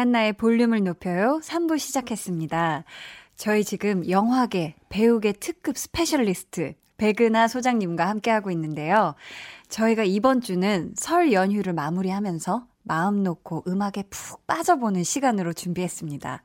한나의 0.06 0.34
볼륨을 0.34 0.84
높여요 0.84 1.39
3부 1.41 1.80
시작했습니다. 1.80 2.84
저희 3.38 3.63
지금 3.63 4.08
영화계, 4.08 4.76
배우계 4.89 5.32
특급 5.32 5.80
스페셜리스트 5.80 6.76
백은하 6.98 7.48
소장님과 7.48 8.08
함께하고 8.08 8.52
있는데요. 8.52 9.15
저희가 9.68 10.04
이번 10.04 10.41
주는 10.41 10.94
설 10.96 11.34
연휴를 11.34 11.74
마무리하면서 11.74 12.68
마음 12.84 13.24
놓고 13.24 13.63
음악에 13.68 14.04
푹 14.12 14.46
빠져보는 14.46 15.04
시간으로 15.04 15.54
준비했습니다. 15.54 16.44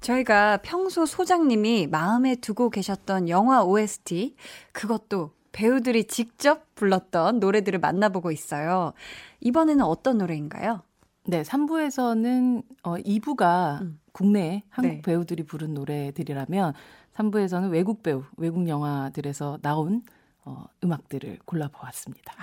저희가 0.00 0.58
평소 0.58 1.04
소장님이 1.04 1.88
마음에 1.88 2.36
두고 2.36 2.70
계셨던 2.70 3.28
영화 3.28 3.64
OST, 3.64 4.36
그것도 4.70 5.32
배우들이 5.50 6.04
직접 6.04 6.72
불렀던 6.76 7.40
노래들을 7.40 7.80
만나보고 7.80 8.30
있어요. 8.30 8.92
이번에는 9.40 9.84
어떤 9.84 10.18
노래인가요? 10.18 10.82
네, 11.24 11.42
3부에서는 11.42 12.62
어 12.82 12.94
2부가 12.96 13.80
음. 13.82 14.00
국내 14.12 14.64
한국 14.68 14.94
네. 14.96 15.02
배우들이 15.02 15.44
부른 15.44 15.74
노래들이라면 15.74 16.74
3부에서는 17.14 17.70
외국 17.70 18.02
배우, 18.02 18.24
외국 18.36 18.68
영화들에서 18.68 19.58
나온 19.62 20.02
어, 20.44 20.64
음악들을 20.82 21.38
골라보았습니다. 21.44 22.34
아, 22.36 22.42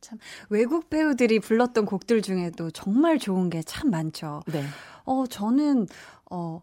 참. 0.00 0.18
외국 0.50 0.88
배우들이 0.88 1.40
불렀던 1.40 1.84
곡들 1.84 2.22
중에도 2.22 2.70
정말 2.70 3.18
좋은 3.18 3.50
게 3.50 3.62
참 3.64 3.90
많죠. 3.90 4.42
네. 4.46 4.62
어, 5.04 5.26
저는, 5.26 5.88
어, 6.30 6.62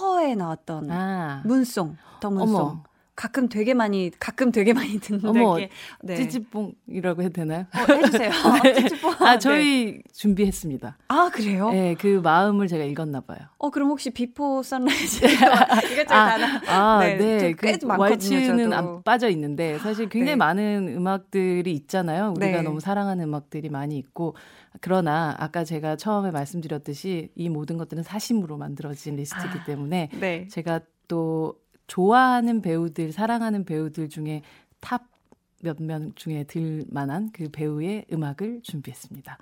허에 0.00 0.36
나왔던 0.36 0.90
아. 0.92 1.42
문송, 1.44 1.96
더 2.20 2.30
문송. 2.30 2.56
어머. 2.60 2.84
가끔 3.18 3.48
되게 3.48 3.74
많이 3.74 4.12
가끔 4.20 4.52
되게 4.52 4.72
많이 4.72 5.00
듣는데 5.00 5.28
어머, 5.28 5.58
네. 6.02 6.14
찌찌뽕이라고 6.14 7.24
해도 7.24 7.32
되나요? 7.32 7.66
어, 7.74 7.92
해주세요. 7.92 8.30
네. 8.62 8.74
찌찌뽕. 8.78 9.14
아 9.18 9.36
저희 9.40 9.94
네. 9.94 10.02
준비했습니다. 10.12 10.98
아 11.08 11.28
그래요? 11.32 11.70
네, 11.70 11.96
그 11.98 12.20
마음을 12.22 12.68
제가 12.68 12.84
읽었나 12.84 13.20
봐요. 13.22 13.40
어 13.58 13.70
그럼 13.70 13.88
혹시 13.88 14.10
비포 14.10 14.62
선라이즈 14.62 15.24
이것저것 15.92 16.14
아, 16.14 16.60
아, 16.68 16.98
네, 17.00 17.16
네. 17.16 17.52
그 17.54 17.76
왈츠는 17.82 18.72
안 18.72 19.02
빠져 19.02 19.28
있는데 19.30 19.80
사실 19.80 20.08
굉장히 20.08 20.34
네. 20.34 20.36
많은 20.36 20.94
음악들이 20.96 21.72
있잖아요. 21.72 22.34
우리가 22.36 22.58
네. 22.58 22.62
너무 22.62 22.78
사랑하는 22.78 23.24
음악들이 23.24 23.68
많이 23.68 23.98
있고 23.98 24.36
그러나 24.80 25.34
아까 25.40 25.64
제가 25.64 25.96
처음에 25.96 26.30
말씀드렸듯이 26.30 27.32
이 27.34 27.48
모든 27.48 27.78
것들은 27.78 28.04
사심으로 28.04 28.58
만들어진 28.58 29.16
리스트이기 29.16 29.58
아, 29.58 29.64
때문에 29.64 30.10
네. 30.20 30.46
제가 30.46 30.82
또 31.08 31.56
좋아하는 31.88 32.62
배우들, 32.62 33.10
사랑하는 33.12 33.64
배우들 33.64 34.08
중에 34.08 34.42
탑 34.80 35.08
몇 35.64 35.82
명 35.82 36.12
중에 36.14 36.44
들 36.44 36.84
만한 36.88 37.30
그 37.32 37.48
배우의 37.50 38.06
음악을 38.12 38.60
준비했습니다. 38.62 39.38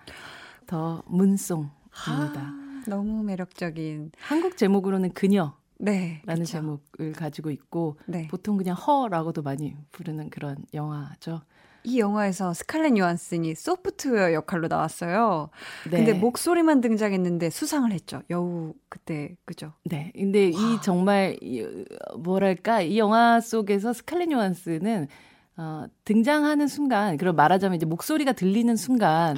The 0.66 1.02
Moon 1.06 1.24
Song입니다. 1.24 1.70
아, 2.06 2.82
너무 2.88 3.22
매력적인. 3.22 4.12
한국 4.20 4.56
제목으로는 4.56 5.12
그녀. 5.12 5.54
네, 5.78 6.22
라는 6.24 6.44
그쵸. 6.44 6.52
제목을 6.52 7.12
가지고 7.12 7.50
있고 7.50 7.98
네. 8.06 8.28
보통 8.28 8.56
그냥 8.56 8.74
Her라고도 8.76 9.42
많이 9.42 9.76
부르는 9.92 10.30
그런 10.30 10.56
영화죠. 10.72 11.42
이 11.86 12.00
영화에서 12.00 12.52
스칼렛 12.52 12.98
요한슨이 12.98 13.54
소프트웨어 13.54 14.32
역할로 14.32 14.66
나왔어요. 14.68 15.50
네. 15.90 15.98
근데 15.98 16.12
목소리만 16.12 16.80
등장했는데 16.80 17.50
수상을 17.50 17.90
했죠. 17.92 18.22
여우 18.28 18.74
그때 18.88 19.36
그죠? 19.44 19.72
네. 19.84 20.12
근데 20.14 20.50
와. 20.52 20.60
이 20.60 20.80
정말 20.82 21.38
뭐랄까 22.18 22.80
이 22.80 22.98
영화 22.98 23.40
속에서 23.40 23.92
스칼렛 23.92 24.30
요한슨은 24.32 25.06
어, 25.58 25.86
등장하는 26.04 26.68
순간, 26.68 27.16
그럼 27.16 27.34
말하자면 27.36 27.76
이제 27.76 27.86
목소리가 27.86 28.32
들리는 28.32 28.76
순간 28.76 29.36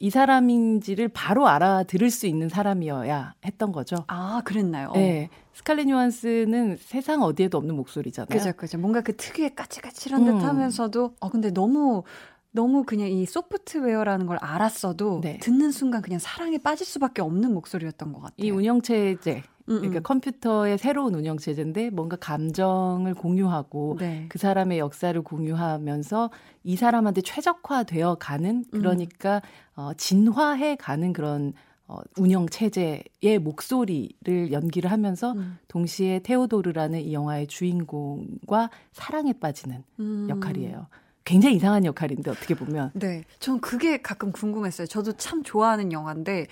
이 0.00 0.10
사람인지를 0.10 1.08
바로 1.08 1.48
알아들을 1.48 2.10
수 2.10 2.26
있는 2.26 2.48
사람이어야 2.48 3.34
했던 3.44 3.72
거죠. 3.72 3.96
아, 4.06 4.42
그랬나요? 4.44 4.92
네. 4.94 5.28
스칼렛 5.54 5.88
요한스는 5.88 6.76
세상 6.80 7.22
어디에도 7.22 7.58
없는 7.58 7.74
목소리잖아요. 7.74 8.28
그죠, 8.28 8.52
그죠. 8.52 8.78
뭔가 8.78 9.00
그 9.00 9.16
특유의 9.16 9.56
까칠까칠한 9.56 10.24
듯 10.24 10.30
음. 10.30 10.38
하면서도, 10.38 11.14
어, 11.18 11.30
근데 11.30 11.50
너무, 11.50 12.04
너무 12.52 12.84
그냥 12.84 13.08
이 13.08 13.26
소프트웨어라는 13.26 14.26
걸 14.26 14.38
알았어도 14.40 15.20
네. 15.22 15.38
듣는 15.38 15.72
순간 15.72 16.00
그냥 16.00 16.20
사랑에 16.20 16.58
빠질 16.58 16.86
수밖에 16.86 17.20
없는 17.20 17.52
목소리였던 17.52 18.12
것 18.12 18.20
같아요. 18.20 18.34
이 18.46 18.50
운영체제, 18.50 19.42
그러니까 19.76 20.00
컴퓨터의 20.00 20.78
새로운 20.78 21.14
운영 21.14 21.36
체제인데 21.36 21.90
뭔가 21.90 22.16
감정을 22.16 23.14
공유하고 23.14 23.96
네. 23.98 24.26
그 24.28 24.38
사람의 24.38 24.78
역사를 24.78 25.20
공유하면서 25.20 26.30
이 26.64 26.76
사람한테 26.76 27.20
최적화되어 27.20 28.16
가는 28.16 28.64
그러니까 28.70 29.36
음. 29.36 29.80
어, 29.80 29.94
진화해 29.94 30.76
가는 30.76 31.12
그런 31.12 31.52
어, 31.86 31.98
운영 32.18 32.46
체제의 32.48 33.38
목소리를 33.40 34.52
연기를 34.52 34.90
하면서 34.90 35.32
음. 35.32 35.58
동시에 35.68 36.20
테오도르라는 36.20 37.00
이 37.00 37.14
영화의 37.14 37.46
주인공과 37.46 38.70
사랑에 38.92 39.32
빠지는 39.32 39.82
음. 39.98 40.26
역할이에요. 40.28 40.86
굉장히 41.24 41.56
이상한 41.56 41.84
역할인데 41.84 42.30
어떻게 42.30 42.54
보면. 42.54 42.90
네, 42.94 43.22
전 43.38 43.60
그게 43.60 44.00
가끔 44.00 44.32
궁금했어요. 44.32 44.86
저도 44.86 45.12
참 45.12 45.42
좋아하는 45.42 45.92
영화인데 45.92 46.46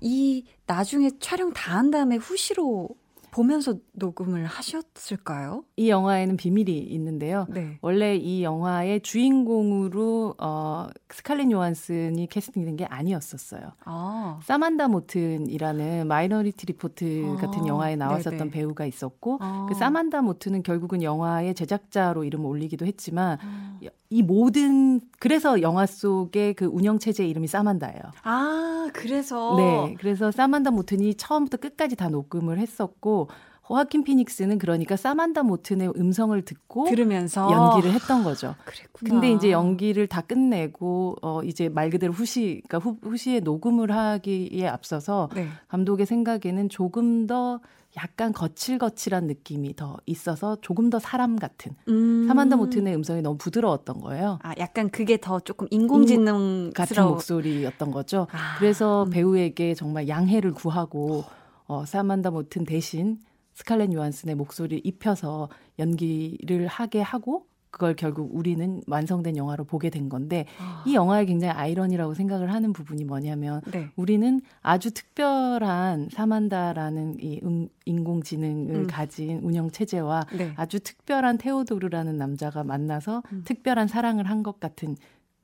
이 0.00 0.44
나중에 0.66 1.10
촬영 1.20 1.52
다 1.52 1.70
한 1.70 1.90
다음에 1.90 2.16
후시로 2.16 2.88
보면서 3.30 3.76
녹음을 3.92 4.44
하셨을까요? 4.44 5.62
이 5.76 5.88
영화에는 5.88 6.36
비밀이 6.36 6.76
있는데요. 6.78 7.46
네. 7.48 7.78
원래 7.80 8.16
이 8.16 8.42
영화의 8.42 9.02
주인공으로 9.02 10.34
어, 10.38 10.88
스칼렛 11.10 11.48
요한슨이 11.52 12.26
캐스팅된 12.26 12.74
게 12.76 12.86
아니었었어요. 12.86 13.72
아. 13.84 14.40
사만다 14.42 14.88
모튼이라는 14.88 16.08
마이너리티 16.08 16.66
리포트 16.66 17.24
아. 17.24 17.36
같은 17.36 17.68
영화에 17.68 17.94
나왔었던 17.94 18.36
네네. 18.36 18.50
배우가 18.50 18.84
있었고 18.84 19.38
아. 19.40 19.66
그 19.68 19.76
사만다 19.76 20.22
모튼은 20.22 20.64
결국은 20.64 21.04
영화의 21.04 21.54
제작자로 21.54 22.24
이름을 22.24 22.46
올리기도 22.46 22.84
했지만 22.84 23.38
아. 23.40 23.78
이 24.12 24.22
모든 24.22 25.00
그래서 25.20 25.62
영화 25.62 25.86
속의 25.86 26.54
그 26.54 26.64
운영 26.66 26.98
체제 26.98 27.24
이름이 27.26 27.46
사만다예요. 27.46 28.02
아, 28.24 28.88
그래서 28.92 29.54
네. 29.56 29.94
그래서 29.98 30.32
사만다 30.32 30.72
모튼이 30.72 31.14
처음부터 31.14 31.58
끝까지 31.58 31.94
다 31.94 32.08
녹음을 32.08 32.58
했었고 32.58 33.28
호아킨 33.68 34.02
피닉스는 34.02 34.58
그러니까 34.58 34.96
사만다 34.96 35.44
모튼의 35.44 35.92
음성을 35.96 36.42
듣고 36.42 36.86
들으면서 36.86 37.52
연기를 37.52 37.92
했던 37.92 38.24
거죠. 38.24 38.56
그랬구나. 38.64 39.10
근데 39.10 39.30
이제 39.30 39.52
연기를 39.52 40.08
다 40.08 40.22
끝내고 40.22 41.18
어 41.22 41.44
이제 41.44 41.68
말 41.68 41.88
그대로 41.88 42.12
후시 42.12 42.62
그러니까 42.66 42.78
후, 42.78 42.96
후시에 43.00 43.38
녹음을 43.38 43.92
하기에 43.92 44.66
앞서서 44.66 45.28
네. 45.36 45.46
감독의 45.68 46.06
생각에는 46.06 46.68
조금 46.68 47.28
더 47.28 47.60
약간 47.96 48.32
거칠거칠한 48.32 49.26
느낌이 49.26 49.74
더 49.74 49.96
있어서 50.06 50.56
조금 50.60 50.90
더 50.90 50.98
사람 50.98 51.36
같은 51.36 51.72
음. 51.88 52.26
사만다 52.26 52.56
모튼의 52.56 52.94
음성이 52.94 53.20
너무 53.20 53.36
부드러웠던 53.36 54.00
거예요. 54.00 54.38
아, 54.42 54.54
약간 54.58 54.90
그게 54.90 55.18
더 55.20 55.40
조금 55.40 55.66
인공지능 55.70 56.70
같은 56.74 57.02
목소리였던 57.02 57.90
거죠. 57.90 58.28
아. 58.30 58.58
그래서 58.58 59.04
음. 59.04 59.10
배우에게 59.10 59.74
정말 59.74 60.08
양해를 60.08 60.52
구하고 60.52 61.24
어, 61.66 61.84
사만다 61.84 62.30
모튼 62.30 62.64
대신 62.64 63.18
스칼렛 63.54 63.92
요한슨의 63.92 64.36
목소리를 64.36 64.80
입혀서 64.84 65.48
연기를 65.78 66.66
하게 66.66 67.00
하고 67.00 67.46
그걸 67.70 67.94
결국 67.94 68.34
우리는 68.34 68.82
완성된 68.86 69.36
영화로 69.36 69.64
보게 69.64 69.90
된 69.90 70.08
건데 70.08 70.46
아. 70.58 70.82
이 70.86 70.94
영화에 70.94 71.24
굉장히 71.24 71.54
아이러니라고 71.54 72.14
생각을 72.14 72.52
하는 72.52 72.72
부분이 72.72 73.04
뭐냐면 73.04 73.60
네. 73.70 73.90
우리는 73.96 74.40
아주 74.60 74.90
특별한 74.92 76.08
사만다라는 76.10 77.16
이 77.20 77.40
음, 77.44 77.68
인공지능을 77.84 78.74
음. 78.74 78.86
가진 78.86 79.38
운영 79.42 79.70
체제와 79.70 80.26
네. 80.36 80.52
아주 80.56 80.80
특별한 80.80 81.38
테오도르라는 81.38 82.16
남자가 82.16 82.64
만나서 82.64 83.22
음. 83.32 83.42
특별한 83.44 83.88
사랑을 83.88 84.28
한 84.28 84.40
것 84.40 84.58
같은 84.58 84.96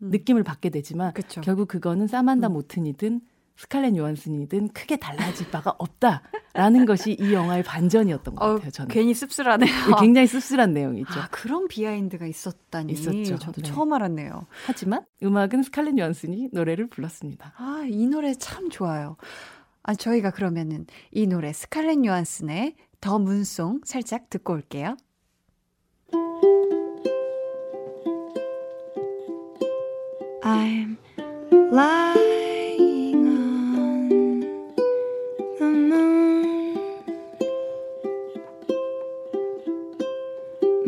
음. 0.02 0.10
느낌을 0.10 0.42
받게 0.42 0.70
되지만 0.70 1.12
그쵸. 1.12 1.42
결국 1.42 1.68
그거는 1.68 2.06
사만다 2.06 2.48
음. 2.48 2.54
모튼이든 2.54 3.20
스칼렛 3.56 3.96
요한슨이든 3.96 4.68
크게 4.68 4.96
달라질 4.96 5.50
바가 5.50 5.74
없다라는 5.78 6.84
것이 6.86 7.12
이 7.18 7.32
영화의 7.32 7.62
반전이었던 7.62 8.34
것 8.34 8.44
어, 8.44 8.54
같아요. 8.54 8.70
저는 8.70 8.88
괜히 8.88 9.14
씁쓸하네요. 9.14 9.66
네, 9.66 9.92
굉장히 9.98 10.26
씁쓸한 10.26 10.72
내용이죠. 10.72 11.18
아, 11.18 11.28
그런 11.30 11.66
behind가 11.66 12.26
있었다니 12.26 12.92
있었죠. 12.92 13.38
저도 13.38 13.62
네. 13.62 13.68
처음 13.70 13.92
알았네요. 13.94 14.46
하지만 14.66 15.04
음악은 15.22 15.62
스칼렛 15.62 15.98
요한슨이 15.98 16.50
노래를 16.52 16.88
불렀습니다. 16.88 17.54
아, 17.56 17.86
이 17.88 18.06
노래 18.06 18.34
참 18.34 18.68
좋아요. 18.68 19.16
아, 19.82 19.94
저희가 19.94 20.32
그러면은 20.32 20.86
이 21.10 21.26
노래 21.26 21.52
스칼렛 21.52 22.04
요한슨의 22.04 22.74
The 23.00 23.18
Moon 23.18 23.49
Song 23.49 23.80
살짝 23.84 24.28
듣고 24.28 24.52
올게요. 24.52 24.96
I'm 30.42 30.96
live. 31.72 32.35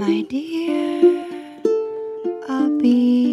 My 0.09 0.23
dear, 0.23 1.27
I'll 2.49 2.79
be 2.79 3.28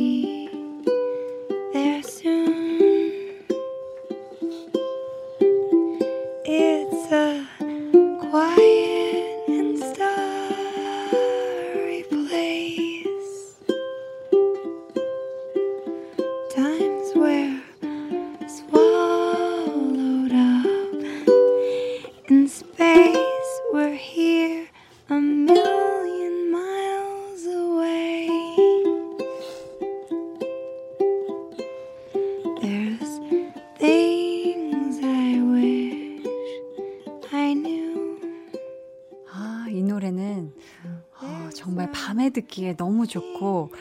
좋고 43.16 43.72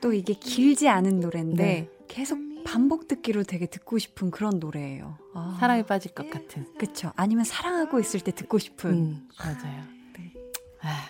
또 0.00 0.12
이게 0.12 0.34
길지 0.34 0.88
않은 0.88 1.20
노래인데 1.20 1.64
네. 1.64 1.90
계속 2.08 2.38
반복 2.64 3.08
듣기로 3.08 3.44
되게 3.44 3.66
듣고 3.66 3.98
싶은 3.98 4.30
그런 4.30 4.58
노래예요. 4.58 5.16
아. 5.34 5.56
사랑에 5.60 5.82
빠질 5.82 6.12
것 6.14 6.28
같은. 6.30 6.66
그쵸. 6.78 7.12
아니면 7.16 7.44
사랑하고 7.44 8.00
있을 8.00 8.20
때 8.20 8.32
듣고 8.32 8.58
싶은. 8.58 8.90
음, 8.90 9.28
맞아요. 9.38 9.84
네. 10.16 10.32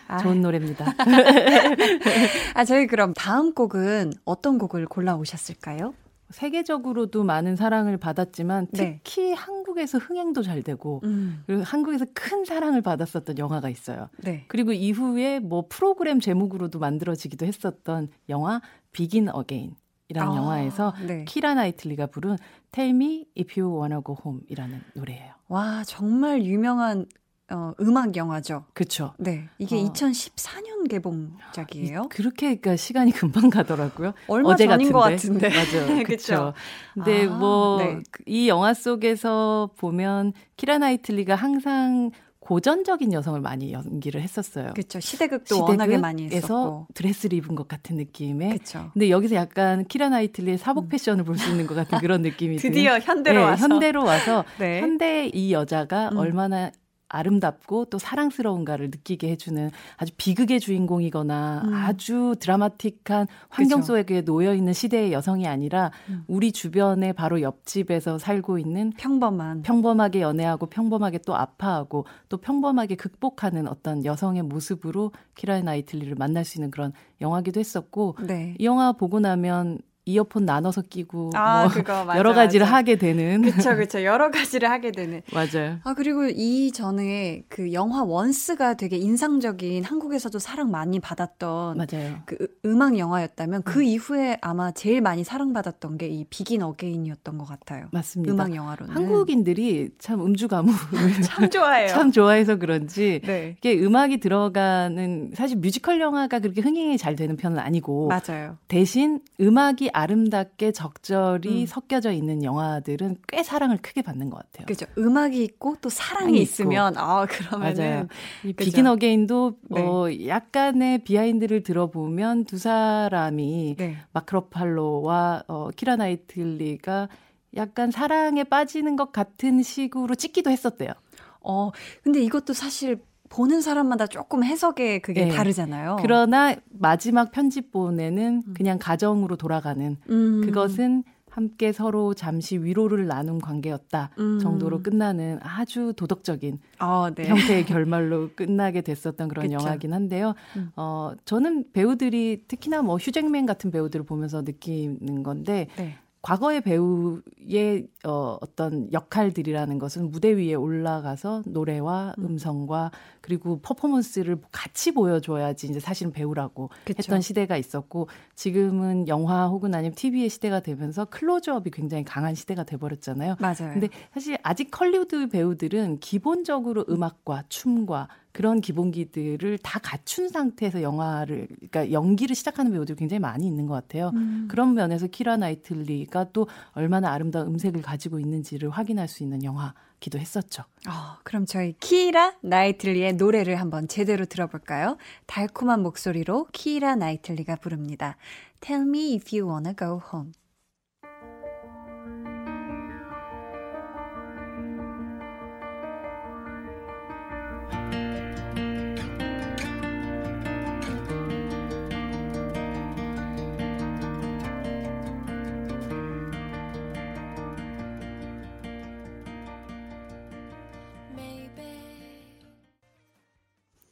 아, 0.06 0.18
좋은 0.18 0.42
노래입니다. 0.42 0.94
아, 2.54 2.64
저희 2.64 2.86
그럼 2.86 3.14
다음 3.14 3.54
곡은 3.54 4.12
어떤 4.24 4.58
곡을 4.58 4.86
골라 4.86 5.16
오셨을까요? 5.16 5.94
세계적으로도 6.30 7.24
많은 7.24 7.56
사랑을 7.56 7.96
받았지만 7.96 8.68
네. 8.72 9.00
특히 9.04 9.30
네. 9.30 9.34
한국에서 9.34 9.98
흥행도 9.98 10.42
잘 10.42 10.62
되고 10.62 11.00
음. 11.04 11.42
그리고 11.46 11.62
한국에서 11.62 12.06
큰 12.14 12.44
사랑을 12.44 12.82
받았었던 12.82 13.38
영화가 13.38 13.68
있어요. 13.68 14.08
네. 14.18 14.44
그리고 14.48 14.72
이후에 14.72 15.38
뭐 15.38 15.66
프로그램 15.68 16.20
제목으로도 16.20 16.78
만들어지기도 16.78 17.46
했었던 17.46 18.08
영화 18.28 18.60
비긴 18.92 19.28
어게인. 19.28 19.74
이라는 20.08 20.32
아, 20.32 20.36
영화에서 20.36 20.94
네. 21.04 21.24
키라 21.24 21.54
나이틀리가 21.54 22.06
부른 22.06 22.36
Tell 22.70 22.94
Me 22.94 23.26
If 23.36 23.60
You 23.60 23.76
Wanna 23.76 24.00
Go 24.04 24.16
Home이라는 24.24 24.80
노래예요. 24.94 25.34
와 25.48 25.82
정말 25.84 26.44
유명한 26.44 27.06
어, 27.50 27.72
음악 27.80 28.16
영화죠. 28.16 28.64
그렇죠. 28.74 29.14
네, 29.18 29.48
이게 29.58 29.76
어. 29.76 29.92
2014년 29.92 30.88
개봉작이에요. 30.90 32.08
그렇게 32.10 32.46
그러니까 32.56 32.76
시간이 32.76 33.12
금방 33.12 33.50
가더라고요. 33.50 34.14
얼마 34.26 34.50
어제 34.50 34.66
전인 34.66 34.90
같은데. 34.90 34.92
것 34.92 35.00
같은데. 35.00 35.48
맞아요. 35.88 36.02
그렇죠. 36.04 36.54
근데 36.94 37.26
아, 37.26 37.30
뭐이 37.30 37.86
네. 38.26 38.48
영화 38.48 38.74
속에서 38.74 39.70
보면 39.76 40.32
키라 40.56 40.78
나이틀리가 40.78 41.36
항상 41.36 42.10
고전적인 42.40 43.12
여성을 43.12 43.40
많이 43.40 43.72
연기를 43.72 44.22
했었어요. 44.22 44.70
그렇죠. 44.74 45.00
시대극도 45.00 45.62
워낙에 45.64 45.98
많이 45.98 46.28
했었고. 46.30 46.86
드레스를 46.94 47.38
입은 47.38 47.56
것 47.56 47.66
같은 47.66 47.96
느낌의. 47.96 48.50
그렇죠. 48.50 48.90
근데 48.92 49.10
여기서 49.10 49.34
약간 49.34 49.84
키라 49.84 50.08
나이틀리의 50.10 50.58
사복 50.58 50.84
음. 50.84 50.88
패션을 50.90 51.24
볼 51.24 51.36
수 51.38 51.50
있는 51.50 51.66
것 51.66 51.74
같은 51.74 51.98
그런 51.98 52.22
느낌이 52.22 52.56
드디어 52.58 52.98
현대로 53.00 53.40
네, 53.40 53.44
와서 53.44 53.62
현대로 53.68 54.04
와서 54.04 54.44
네. 54.60 54.80
현대 54.80 55.28
이 55.34 55.52
여자가 55.52 56.10
음. 56.12 56.18
얼마나 56.18 56.70
아름답고 57.16 57.86
또 57.86 57.98
사랑스러운가를 57.98 58.86
느끼게 58.90 59.30
해주는 59.30 59.70
아주 59.96 60.12
비극의 60.16 60.60
주인공이거나 60.60 61.62
음. 61.64 61.74
아주 61.74 62.34
드라마틱한 62.40 63.26
환경 63.48 63.80
그쵸. 63.80 63.96
속에 63.96 64.22
놓여 64.22 64.54
있는 64.54 64.72
시대의 64.72 65.12
여성이 65.12 65.46
아니라 65.46 65.90
음. 66.08 66.24
우리 66.26 66.52
주변에 66.52 67.12
바로 67.12 67.40
옆집에서 67.40 68.18
살고 68.18 68.58
있는 68.58 68.92
평범한 68.96 69.62
평범하게 69.62 70.20
연애하고 70.20 70.66
평범하게 70.66 71.18
또 71.26 71.34
아파하고 71.34 72.06
또 72.28 72.36
평범하게 72.36 72.96
극복하는 72.96 73.68
어떤 73.68 74.04
여성의 74.04 74.42
모습으로 74.42 75.12
키라 75.34 75.60
나이틀리를 75.60 76.14
만날 76.16 76.44
수 76.44 76.58
있는 76.58 76.70
그런 76.70 76.92
영화기도 77.20 77.60
했었고 77.60 78.16
네. 78.26 78.54
이 78.58 78.64
영화 78.64 78.92
보고 78.92 79.20
나면 79.20 79.78
이어폰 80.08 80.44
나눠서 80.44 80.82
끼고 80.82 81.32
아, 81.34 81.62
뭐 81.62 81.68
그거, 81.70 81.92
맞아, 82.06 82.18
여러 82.18 82.32
가지를 82.32 82.64
맞아. 82.64 82.76
하게 82.76 82.96
되는. 82.96 83.42
그렇죠 83.42 83.70
그렇죠 83.74 84.04
여러 84.04 84.30
가지를 84.30 84.70
하게 84.70 84.92
되는. 84.92 85.20
맞아요. 85.34 85.78
아 85.82 85.94
그리고 85.94 86.26
이 86.26 86.70
전에 86.72 87.42
그 87.48 87.72
영화 87.72 88.04
원스가 88.04 88.74
되게 88.74 88.96
인상적인 88.96 89.82
한국에서도 89.84 90.38
사랑 90.38 90.70
많이 90.70 91.00
받았던 91.00 91.76
맞아요. 91.76 92.16
그 92.24 92.36
음악 92.64 92.98
영화였다면 92.98 93.62
그 93.64 93.80
음. 93.80 93.84
이후에 93.84 94.38
아마 94.40 94.70
제일 94.70 95.00
많이 95.00 95.22
사랑받았던 95.24 95.98
게 95.98 96.06
이 96.06 96.24
비긴 96.30 96.62
어게인이었던 96.62 97.36
것 97.36 97.44
같아요. 97.46 97.88
맞습니다. 97.90 98.32
음악 98.32 98.54
영화로는. 98.54 98.94
한국인들이 98.94 99.90
참 99.98 100.20
음주 100.24 100.46
가무를 100.46 100.76
참 101.24 101.50
좋아해요. 101.50 101.88
참 101.88 102.12
좋아해서 102.12 102.56
그런지 102.56 103.20
네. 103.24 103.56
이게 103.58 103.76
음악이 103.82 104.18
들어가는 104.20 105.32
사실 105.34 105.58
뮤지컬 105.58 106.00
영화가 106.00 106.38
그렇게 106.38 106.60
흥행이 106.60 106.96
잘 106.96 107.16
되는 107.16 107.36
편은 107.36 107.58
아니고 107.58 108.08
맞아요. 108.08 108.56
대신 108.68 109.20
음악이 109.40 109.90
아름답게 109.96 110.72
적절히 110.72 111.62
음. 111.62 111.66
섞여져 111.66 112.12
있는 112.12 112.44
영화들은 112.44 113.16
꽤 113.28 113.42
사랑을 113.42 113.78
크게 113.78 114.02
받는 114.02 114.28
것 114.28 114.36
같아요. 114.36 114.66
그렇죠. 114.66 114.84
음악이 114.98 115.42
있고 115.42 115.76
또 115.80 115.88
사랑이 115.88 116.38
있으면 116.38 116.98
아 116.98 117.24
그러면은 117.24 117.76
맞아요. 117.76 118.06
이 118.44 118.52
비긴 118.52 118.86
어게인도 118.86 119.56
네. 119.70 119.80
어 119.80 120.06
약간의 120.26 120.98
behind를 120.98 121.62
들어보면 121.62 122.44
두 122.44 122.58
사람이 122.58 123.76
네. 123.78 123.96
마크 124.12 124.56
러팔로와 124.56 125.44
어 125.48 125.70
키라 125.74 125.96
나이틀리가 125.96 127.08
약간 127.56 127.90
사랑에 127.90 128.44
빠지는 128.44 128.96
것 128.96 129.12
같은 129.12 129.62
식으로 129.62 130.14
찍기도 130.14 130.50
했었대요. 130.50 130.92
어 131.40 131.70
근데 132.02 132.20
이것도 132.20 132.52
사실 132.52 133.00
보는 133.28 133.60
사람마다 133.60 134.06
조금 134.06 134.44
해석에 134.44 135.00
그게 135.00 135.26
네. 135.26 135.30
다르잖아요. 135.30 135.96
그러나 136.00 136.54
마지막 136.70 137.32
편집본에는 137.32 138.42
음. 138.46 138.54
그냥 138.54 138.78
가정으로 138.78 139.36
돌아가는 139.36 139.96
음. 140.08 140.40
그것은 140.44 141.04
함께 141.36 141.70
서로 141.70 142.14
잠시 142.14 142.56
위로를 142.56 143.06
나눈 143.06 143.38
관계였다 143.38 144.10
음. 144.18 144.38
정도로 144.38 144.82
끝나는 144.82 145.38
아주 145.42 145.92
도덕적인 145.94 146.58
어, 146.80 147.08
네. 147.14 147.28
형태의 147.28 147.66
결말로 147.66 148.30
끝나게 148.34 148.80
됐었던 148.80 149.28
그런 149.28 149.48
그쵸. 149.48 149.58
영화긴 149.60 149.92
한데요. 149.92 150.34
음. 150.56 150.70
어, 150.76 151.12
저는 151.26 151.72
배우들이 151.74 152.44
특히나 152.48 152.80
뭐 152.80 152.96
휴 152.96 153.10
잭맨 153.10 153.44
같은 153.44 153.70
배우들을 153.70 154.06
보면서 154.06 154.40
느끼는 154.40 155.22
건데 155.22 155.68
네. 155.76 155.96
과거의 156.26 156.60
배우의 156.60 157.86
어, 158.04 158.36
어떤 158.40 158.92
역할들이라는 158.92 159.78
것은 159.78 160.10
무대 160.10 160.36
위에 160.36 160.54
올라가서 160.54 161.44
노래와 161.46 162.14
음. 162.18 162.24
음성과 162.24 162.90
그리고 163.20 163.60
퍼포먼스를 163.60 164.36
같이 164.50 164.90
보여줘야지 164.90 165.68
이제 165.68 165.78
사실은 165.78 166.10
배우라고 166.10 166.70
그쵸. 166.84 166.96
했던 166.98 167.20
시대가 167.20 167.56
있었고 167.56 168.08
지금은 168.34 169.06
영화 169.06 169.46
혹은 169.46 169.72
아니면 169.72 169.94
TV의 169.94 170.28
시대가 170.28 170.58
되면서 170.58 171.04
클로즈업이 171.04 171.70
굉장히 171.70 172.02
강한 172.02 172.34
시대가 172.34 172.64
돼버렸잖아요. 172.64 173.36
맞아요. 173.38 173.72
근데 173.72 173.88
사실 174.12 174.36
아직 174.42 174.68
헐리우드 174.80 175.28
배우들은 175.28 176.00
기본적으로 176.00 176.84
음악과 176.88 177.44
춤과 177.48 178.08
그런 178.36 178.60
기본기들을 178.60 179.56
다 179.62 179.80
갖춘 179.82 180.28
상태에서 180.28 180.82
영화를 180.82 181.48
그러니까 181.48 181.90
연기를 181.90 182.36
시작하는 182.36 182.70
배우들이 182.70 182.94
굉장히 182.94 183.18
많이 183.18 183.46
있는 183.46 183.66
것 183.66 183.72
같아요. 183.72 184.10
음. 184.14 184.46
그런 184.50 184.74
면에서 184.74 185.06
키라 185.06 185.38
나이틀리가 185.38 186.32
또 186.34 186.46
얼마나 186.72 187.12
아름다운 187.12 187.46
음색을 187.46 187.80
가지고 187.80 188.20
있는지를 188.20 188.68
확인할 188.68 189.08
수 189.08 189.22
있는 189.22 189.42
영화기도 189.42 190.18
했었죠. 190.18 190.64
어, 190.86 191.16
그럼 191.24 191.46
저희 191.46 191.72
키라 191.80 192.34
나이틀리의 192.42 193.14
노래를 193.14 193.56
한번 193.56 193.88
제대로 193.88 194.26
들어볼까요? 194.26 194.98
달콤한 195.24 195.82
목소리로 195.82 196.48
키라 196.52 196.94
나이틀리가 196.96 197.56
부릅니다. 197.56 198.18
Tell 198.60 198.86
me 198.86 199.14
if 199.14 199.34
you 199.34 199.50
wanna 199.50 199.74
go 199.74 200.02
home. 200.12 200.32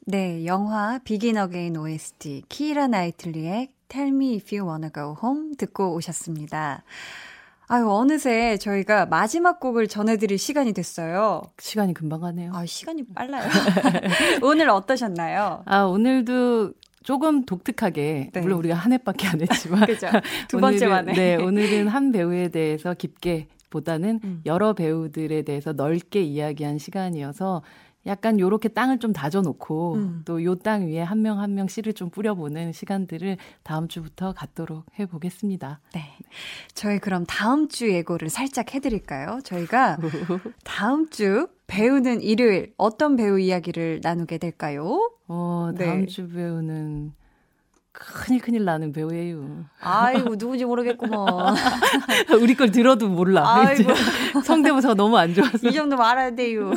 네, 0.07 0.45
영화 0.45 0.99
비긴 1.03 1.39
어게인 1.39 1.79
OST 1.79 2.43
키라 2.51 2.89
나이틀리의 2.89 3.69
Tell 3.89 4.15
Me 4.15 4.35
If 4.35 4.55
You 4.55 4.69
Wanna 4.69 4.91
Go 4.93 5.17
Home 5.23 5.57
듣고 5.57 5.95
오셨습니다. 5.95 6.83
아유, 7.69 7.89
어느새 7.89 8.59
저희가 8.59 9.07
마지막 9.07 9.61
곡을 9.61 9.89
전해드릴 9.89 10.37
시간이 10.37 10.75
됐어요. 10.75 11.41
시간이 11.59 11.95
금방 11.95 12.21
가네요. 12.21 12.53
아, 12.55 12.67
시간이 12.67 13.05
빨라요. 13.15 13.49
오늘 14.45 14.69
어떠셨나요? 14.69 15.63
아, 15.65 15.83
오늘도 15.85 16.73
조금 17.03 17.47
독특하게 17.47 18.31
네. 18.33 18.41
물론 18.43 18.59
우리가 18.59 18.75
한 18.75 18.93
해밖에 18.93 19.27
안 19.27 19.41
했지만 19.41 19.87
그죠. 19.89 20.09
두 20.49 20.59
번째 20.59 20.87
만에 20.87 21.13
네 21.15 21.37
오늘은 21.37 21.89
한 21.89 22.13
배우에 22.13 22.49
대해서 22.49 22.93
깊게 22.93 23.49
보다는 23.71 24.21
음. 24.23 24.43
여러 24.45 24.75
배우들에 24.75 25.43
대해서 25.43 25.73
넓게 25.73 26.23
이야기한 26.23 26.79
시간이어서 26.79 27.63
약간 28.07 28.39
요렇게 28.39 28.69
땅을 28.69 28.99
좀 28.99 29.13
다져놓고 29.13 29.95
음. 29.95 30.23
또요 30.25 30.55
땅 30.57 30.87
위에 30.89 31.01
한 31.01 31.19
명 31.23 31.39
한 31.39 31.55
명 31.55 31.69
씨를 31.69 31.95
좀 31.95 32.11
뿌려보는 32.11 32.73
시간들을 32.73 33.39
다음 33.63 33.89
주부터 33.89 34.33
갖도록 34.33 34.85
해보겠습니다. 34.99 35.81
네. 35.95 36.03
저희 36.75 36.99
그럼 36.99 37.25
다음 37.27 37.69
주 37.69 37.91
예고를 37.91 38.29
살짝 38.29 38.75
해드릴까요? 38.75 39.41
저희가 39.45 39.97
다음 40.65 41.09
주 41.09 41.49
배우는 41.67 42.21
일요일 42.21 42.75
어떤 42.77 43.17
배우 43.17 43.39
이야기를 43.39 44.01
나누게 44.03 44.37
될까요? 44.39 45.11
어, 45.29 45.71
다음 45.79 46.01
네. 46.01 46.07
주 46.07 46.29
배우는 46.29 47.13
큰일 47.93 48.41
큰일 48.41 48.65
나는 48.65 48.93
배우예요. 48.93 49.65
아이고 49.81 50.37
누군지 50.37 50.65
모르겠구먼. 50.65 51.55
우리 52.43 52.55
걸 52.57 52.71
들어도 52.73 53.09
몰라. 53.09 53.45
아이고 53.47 53.93
성대모사가 54.45 54.95
너무 54.95 55.17
안 55.17 55.33
좋아서. 55.33 55.69
이 55.69 55.73
정도 55.73 55.97
말아야 55.97 56.35
돼요. 56.35 56.73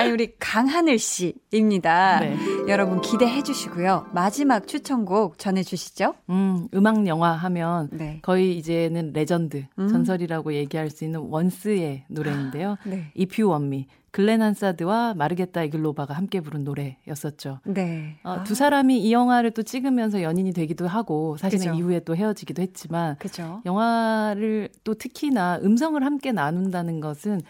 아니 0.00 0.10
우리 0.10 0.32
강하늘 0.38 0.98
씨입니다. 0.98 2.20
네. 2.20 2.36
여러분 2.68 3.00
기대해 3.00 3.42
주시고요. 3.42 4.06
마지막 4.12 4.66
추천곡 4.66 5.38
전해 5.38 5.62
주시죠. 5.62 6.14
음, 6.30 6.68
음악 6.74 7.06
영화 7.06 7.32
하면 7.32 7.88
네. 7.92 8.18
거의 8.22 8.56
이제는 8.56 9.12
레전드, 9.12 9.66
음. 9.78 9.88
전설이라고 9.88 10.54
얘기할 10.54 10.90
수 10.90 11.04
있는 11.04 11.20
원스의 11.20 12.04
노래인데요. 12.08 12.76
네. 12.84 13.12
If 13.18 13.40
You 13.40 13.52
Want 13.52 13.66
Me. 13.66 13.86
글렌 14.12 14.42
한사드와 14.42 15.14
마르케타 15.14 15.62
이글로바가 15.64 16.14
함께 16.14 16.40
부른 16.40 16.64
노래였었죠. 16.64 17.60
네. 17.64 18.18
어, 18.24 18.30
아. 18.40 18.42
두 18.42 18.56
사람이 18.56 18.98
이 18.98 19.12
영화를 19.12 19.52
또 19.52 19.62
찍으면서 19.62 20.22
연인이 20.22 20.52
되기도 20.52 20.88
하고 20.88 21.36
사실은 21.36 21.66
그죠. 21.66 21.78
이후에 21.78 22.00
또 22.00 22.16
헤어지기도 22.16 22.60
했지만 22.60 23.16
그죠. 23.20 23.62
영화를 23.64 24.70
또 24.82 24.94
특히나 24.94 25.60
음성을 25.62 26.02
함께 26.04 26.32
나눈다는 26.32 26.98
것은 27.00 27.40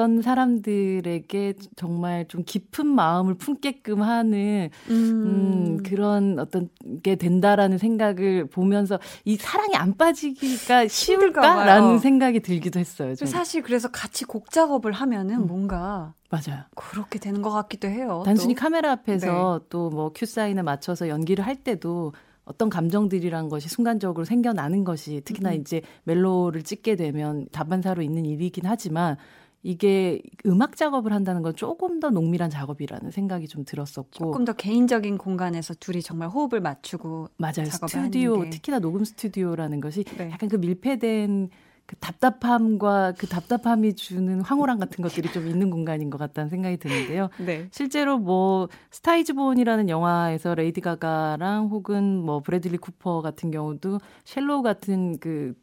어떤 0.00 0.22
사람들에게 0.22 1.54
정말 1.76 2.26
좀 2.26 2.42
깊은 2.42 2.86
마음을 2.86 3.34
품게끔 3.34 4.00
하는 4.00 4.70
음. 4.88 4.94
음, 4.94 5.82
그런 5.82 6.38
어떤 6.38 6.70
게 7.02 7.16
된다라는 7.16 7.76
생각을 7.76 8.46
보면서 8.46 8.98
이 9.26 9.36
사랑이 9.36 9.76
안 9.76 9.94
빠지기가 9.98 10.88
쉬울까라는 10.88 11.98
생각이 11.98 12.40
들기도 12.40 12.80
했어요. 12.80 13.14
좀. 13.14 13.28
사실 13.28 13.62
그래서 13.62 13.90
같이 13.90 14.24
곡 14.24 14.50
작업을 14.50 14.92
하면은 14.92 15.42
음. 15.42 15.46
뭔가 15.46 16.14
맞아요. 16.30 16.62
그렇게 16.74 17.18
되는 17.18 17.42
것 17.42 17.50
같기도 17.50 17.86
해요. 17.86 18.22
단순히 18.24 18.54
또. 18.54 18.60
카메라 18.60 18.92
앞에서 18.92 19.60
네. 19.60 19.66
또뭐 19.68 20.12
큐 20.14 20.24
사인에 20.24 20.62
맞춰서 20.62 21.10
연기를 21.10 21.46
할 21.46 21.56
때도 21.56 22.14
어떤 22.46 22.70
감정들이란 22.70 23.50
것이 23.50 23.68
순간적으로 23.68 24.24
생겨나는 24.24 24.84
것이 24.84 25.20
특히나 25.26 25.50
음. 25.50 25.60
이제 25.60 25.82
멜로를 26.04 26.62
찍게 26.62 26.96
되면 26.96 27.46
다반사로 27.52 28.00
있는 28.00 28.24
일이긴 28.24 28.64
하지만 28.64 29.18
이게 29.62 30.22
음악 30.46 30.76
작업을 30.76 31.12
한다는 31.12 31.42
건 31.42 31.54
조금 31.54 32.00
더 32.00 32.10
농밀한 32.10 32.48
작업이라는 32.48 33.10
생각이 33.10 33.46
좀 33.46 33.64
들었었고 33.64 34.10
조금 34.10 34.44
더 34.44 34.52
개인적인 34.54 35.18
공간에서 35.18 35.74
둘이 35.74 36.00
정말 36.02 36.28
호흡을 36.28 36.60
맞추고 36.60 37.28
맞아요 37.36 37.66
스튜디오 37.66 38.48
특히나 38.48 38.78
녹음 38.78 39.04
스튜디오라는 39.04 39.80
것이 39.80 40.04
네. 40.16 40.30
약간 40.30 40.48
그 40.48 40.56
밀폐된 40.56 41.50
그 41.90 41.96
답답함과 41.96 43.14
그 43.18 43.26
답답함이 43.26 43.96
주는 43.96 44.40
황홀함 44.42 44.78
같은 44.78 45.02
것들이 45.02 45.32
좀 45.32 45.48
있는 45.48 45.70
공간인 45.70 46.08
것 46.08 46.18
같다는 46.18 46.48
생각이 46.48 46.76
드는데요. 46.76 47.30
네. 47.44 47.66
실제로 47.72 48.16
뭐 48.16 48.68
스타 48.92 49.15
이즈 49.15 49.34
본이라는 49.34 49.88
영화에서 49.88 50.54
레이디 50.54 50.80
가가랑 50.80 51.66
혹은 51.66 52.16
뭐 52.16 52.38
브래들리 52.38 52.78
쿠퍼 52.78 53.22
같은 53.22 53.50
경우도 53.50 53.98
Shallow 54.22 54.62
같은 54.62 55.18
그 55.18 55.54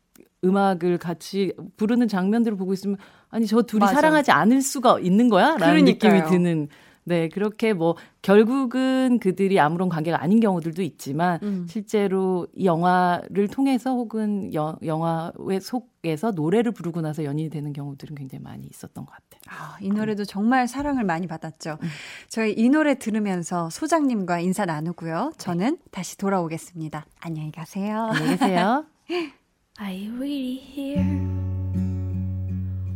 음악을 0.47 0.97
같이 0.97 1.53
부르는 1.75 2.07
장면들을 2.07 2.57
보고 2.57 2.73
있으면 2.73 2.97
아니 3.29 3.45
저 3.47 3.61
둘이 3.61 3.81
맞아. 3.81 3.93
사랑하지 3.95 4.31
않을 4.31 4.61
수가 4.61 4.99
있는 4.99 5.29
거야? 5.29 5.57
라는 5.57 5.67
그러니까요. 5.85 6.13
느낌이 6.13 6.29
드는 6.31 6.67
네, 7.03 7.29
그렇게 7.29 7.71
뭐 7.71 7.95
결국은 8.21 9.19
그들이 9.19 9.61
아무런 9.61 9.87
관계가 9.87 10.21
아닌 10.21 10.41
경우들도 10.41 10.81
있지만 10.81 11.39
음. 11.41 11.65
실제로 11.69 12.47
이 12.53 12.65
영화를 12.65 13.47
통해서 13.47 13.91
혹은 13.93 14.53
여, 14.53 14.77
영화의 14.83 15.61
속에서 15.61 16.31
노래를 16.31 16.73
부르고 16.73 16.99
나서 16.99 17.23
연인이 17.23 17.49
되는 17.49 17.71
경우들은 17.71 18.13
굉장히 18.15 18.43
많이 18.43 18.65
있었던 18.67 19.05
것 19.05 19.11
같아요. 19.11 19.39
아, 19.47 19.77
이 19.79 19.89
노래도 19.89 20.25
정말 20.25 20.67
사랑을 20.67 21.05
많이 21.05 21.27
받았죠. 21.27 21.77
음. 21.81 21.87
저희 22.27 22.51
이 22.51 22.67
노래 22.67 22.95
들으면서 22.99 23.69
소장님과 23.69 24.41
인사 24.41 24.65
나누고요. 24.65 25.31
저는 25.37 25.77
네. 25.77 25.81
다시 25.91 26.17
돌아오겠습니다. 26.17 27.05
안녕히 27.21 27.53
가세요. 27.53 28.09
안녕히 28.11 28.37
계세요. 28.37 28.85
Are 29.79 29.91
you 29.91 30.11
really 30.13 30.55
here? 30.55 31.05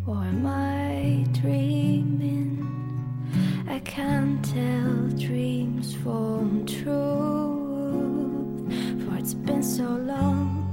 Or 0.08 0.18
am 0.18 0.48
I 0.48 1.24
dreaming? 1.32 2.66
I 3.70 3.78
can't 3.82 4.44
tell 4.44 5.08
dreams 5.16 5.94
from 5.94 6.66
truth. 6.66 6.90
For 9.06 9.16
it's 9.16 9.36
been 9.36 9.62
so 9.62 9.84
long 9.84 10.66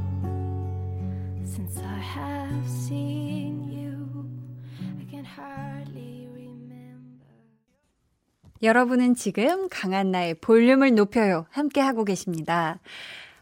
since 1.45 1.77
I 1.77 1.99
have 2.01 2.67
seen 2.67 3.69
you. 3.71 4.25
I 4.99 5.05
can 5.11 5.27
hardly 5.27 6.27
remember. 6.33 7.27
여러분은 8.63 9.15
지금 9.15 9.69
강한나의 9.69 10.37
볼륨을 10.37 10.95
높여요. 10.95 11.45
함께 11.51 11.83
하고 11.83 12.07
계십니다. 12.07 12.81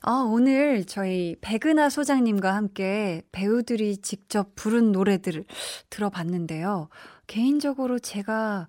아, 0.09 0.24
오늘 0.24 0.84
저희 0.84 1.34
백은하 1.40 1.90
소장님과 1.90 2.54
함께 2.54 3.22
배우들이 3.32 3.96
직접 3.98 4.54
부른 4.54 4.92
노래들을 4.92 5.44
들어봤는데요. 5.90 6.88
개인적으로 7.26 7.98
제가 7.98 8.68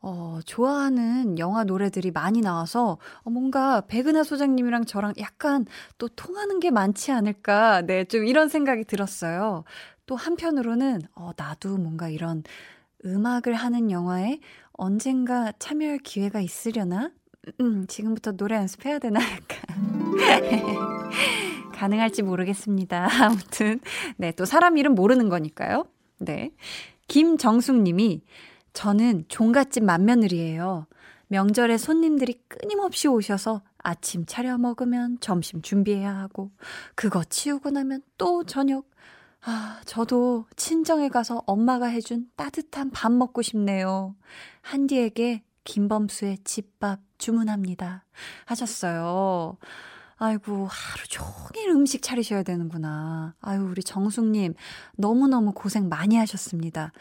어, 0.00 0.38
좋아하는 0.46 1.40
영화 1.40 1.64
노래들이 1.64 2.12
많이 2.12 2.40
나와서 2.40 2.98
어, 3.24 3.30
뭔가 3.30 3.80
백은하 3.88 4.22
소장님이랑 4.22 4.84
저랑 4.84 5.14
약간 5.18 5.66
또 5.98 6.06
통하는 6.08 6.60
게 6.60 6.70
많지 6.70 7.10
않을까. 7.10 7.82
네, 7.82 8.04
좀 8.04 8.24
이런 8.24 8.48
생각이 8.48 8.84
들었어요. 8.84 9.64
또 10.06 10.14
한편으로는 10.14 11.00
어, 11.16 11.32
나도 11.36 11.78
뭔가 11.78 12.08
이런 12.08 12.44
음악을 13.04 13.54
하는 13.54 13.90
영화에 13.90 14.38
언젠가 14.74 15.52
참여할 15.58 15.98
기회가 15.98 16.40
있으려나? 16.40 17.10
음, 17.60 17.86
지금부터 17.86 18.32
노래 18.32 18.56
연습해야 18.56 18.98
되나 18.98 19.20
약간. 19.20 19.66
가능할지 21.72 22.22
모르겠습니다. 22.22 23.08
아무튼 23.24 23.80
네, 24.16 24.32
또 24.32 24.44
사람 24.44 24.76
이름 24.78 24.94
모르는 24.94 25.28
거니까요. 25.28 25.86
네. 26.18 26.50
김정숙 27.08 27.82
님이 27.82 28.22
저는 28.72 29.24
종갓집 29.28 29.84
맏며느리예요. 29.84 30.86
명절에 31.28 31.76
손님들이 31.76 32.40
끊임없이 32.48 33.08
오셔서 33.08 33.62
아침 33.78 34.24
차려 34.26 34.58
먹으면 34.58 35.18
점심 35.20 35.62
준비해야 35.62 36.14
하고 36.16 36.50
그거 36.94 37.22
치우고 37.24 37.70
나면 37.70 38.02
또 38.16 38.44
저녁 38.44 38.88
아, 39.42 39.80
저도 39.84 40.46
친정에 40.56 41.08
가서 41.08 41.42
엄마가 41.46 41.86
해준 41.86 42.28
따뜻한 42.34 42.90
밥 42.90 43.12
먹고 43.12 43.42
싶네요. 43.42 44.16
한디에게 44.60 45.44
김범수의 45.62 46.38
집밥 46.42 47.05
주문합니다. 47.18 48.04
하셨어요. 48.44 49.58
아이고, 50.18 50.66
하루 50.66 51.06
종일 51.08 51.70
음식 51.70 52.02
차리셔야 52.02 52.42
되는구나. 52.42 53.34
아유, 53.40 53.62
우리 53.62 53.82
정숙님, 53.82 54.54
너무너무 54.96 55.52
고생 55.52 55.88
많이 55.88 56.16
하셨습니다. 56.16 56.92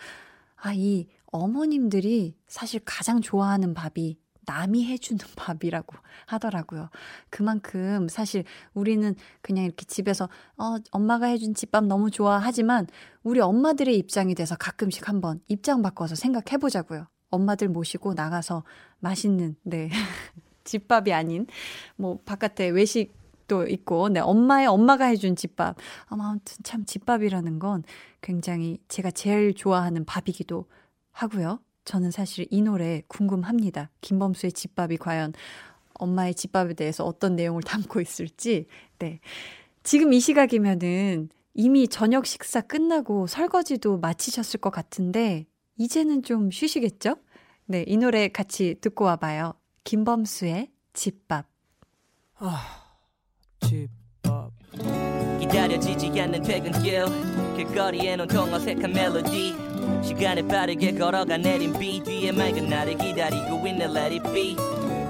아, 0.57 0.73
이 0.73 1.07
어머님들이 1.27 2.35
사실 2.47 2.81
가장 2.83 3.21
좋아하는 3.21 3.73
밥이 3.73 4.17
남이 4.45 4.85
해주는 4.85 5.19
밥이라고 5.35 5.95
하더라고요. 6.25 6.89
그만큼 7.29 8.07
사실 8.07 8.43
우리는 8.73 9.15
그냥 9.41 9.65
이렇게 9.65 9.85
집에서, 9.85 10.29
어, 10.57 10.75
엄마가 10.91 11.27
해준 11.27 11.53
집밥 11.53 11.85
너무 11.85 12.11
좋아 12.11 12.37
하지만 12.37 12.87
우리 13.23 13.39
엄마들의 13.39 13.95
입장이 13.97 14.35
돼서 14.35 14.55
가끔씩 14.55 15.07
한번 15.07 15.39
입장 15.47 15.81
바꿔서 15.81 16.15
생각해 16.15 16.57
보자고요. 16.59 17.07
엄마들 17.29 17.69
모시고 17.69 18.13
나가서 18.13 18.63
맛있는, 18.99 19.55
네. 19.63 19.89
집밥이 20.63 21.13
아닌, 21.13 21.45
뭐, 21.95 22.19
바깥에 22.25 22.69
외식도 22.69 23.67
있고, 23.67 24.09
네, 24.09 24.19
엄마의 24.19 24.67
엄마가 24.67 25.05
해준 25.05 25.35
집밥. 25.35 25.77
아무튼 26.07 26.57
참 26.63 26.85
집밥이라는 26.85 27.59
건 27.59 27.83
굉장히 28.21 28.79
제가 28.87 29.11
제일 29.11 29.53
좋아하는 29.53 30.05
밥이기도 30.05 30.65
하고요. 31.11 31.59
저는 31.85 32.09
사실 32.09 32.47
이 32.49 32.61
노래 32.61 33.03
궁금합니다. 33.07 33.91
김범수의 34.01 34.53
집밥이 34.53 34.97
과연 34.97 35.33
엄마의 35.93 36.33
집밥에 36.33 36.73
대해서 36.73 37.05
어떤 37.05 37.35
내용을 37.35 37.61
담고 37.61 38.01
있을지. 38.01 38.65
네. 38.97 39.19
지금 39.83 40.11
이 40.13 40.19
시각이면은 40.19 41.29
이미 41.53 41.87
저녁 41.87 42.25
식사 42.25 42.59
끝나고 42.59 43.27
설거지도 43.27 43.99
마치셨을 43.99 44.59
것 44.59 44.71
같은데, 44.71 45.45
이제는 45.77 46.23
좀 46.23 46.51
쉬시겠죠? 46.51 47.17
네, 47.65 47.83
이 47.87 47.97
노래 47.97 48.27
같이 48.27 48.75
듣고 48.79 49.05
와봐요. 49.05 49.53
김범수의 49.83 50.69
집밥. 50.93 51.47
아, 52.37 52.61
집밥. 53.61 54.51
기다려지지 55.39 56.19
않는 56.21 56.41
퇴근길 56.43 57.05
길거리에 57.55 58.15
온통 58.15 58.53
어색한 58.53 58.91
멜로디 58.91 59.55
시간을 60.03 60.47
빠르게 60.47 60.93
걸어가 60.93 61.37
내린 61.37 61.73
비 61.77 62.01
뒤에 62.03 62.31
맑은 62.31 62.67
나를 62.67 62.97
기다리고 62.97 63.65
있는 63.67 63.95
Let 63.95 64.19
it 64.19 64.33
be 64.33 64.55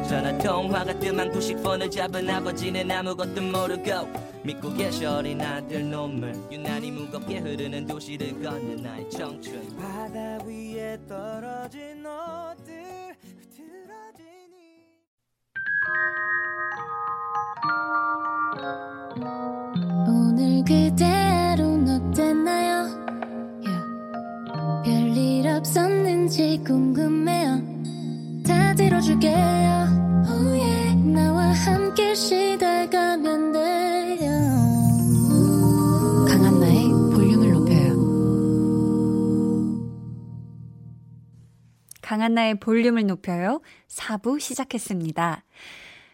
전화 0.07 0.37
통화가 0.37 0.99
뜸한 0.99 1.31
90번을 1.31 1.91
잡은 1.91 2.29
아버지는 2.29 2.89
아무것도 2.91 3.41
모르고 3.41 4.07
믿고 4.43 4.73
계셔 4.73 5.17
어린 5.17 5.41
아들 5.41 5.83
눈물 5.83 6.35
유난히 6.51 6.91
무겁게 6.91 7.39
흐르는 7.39 7.87
도시를 7.87 8.39
걷는 8.41 8.83
나의 8.83 9.09
청춘. 9.09 9.75
바다 9.77 10.37
위에 10.45 10.97
떨어진 11.07 12.03
너들 12.03 13.15
흐트러지니. 13.19 14.85
오늘 20.07 20.63
그대로는 20.63 22.11
어땠나요. 22.11 23.05
별일 24.83 25.47
없었는지 25.47 26.61
궁금해요. 26.63 27.63
다 28.45 28.75
들어줄게요 28.75 29.94
함께 31.55 32.13
쉬다 32.13 32.71
가면 32.71 33.51
돼요 33.53 34.31
강한나의 36.27 36.89
볼륨을 37.13 37.51
높여요 37.53 37.95
강한나의 42.01 42.59
볼륨을 42.59 43.07
높여요 43.07 43.61
4부 43.87 44.39
시작했습니다 44.39 45.43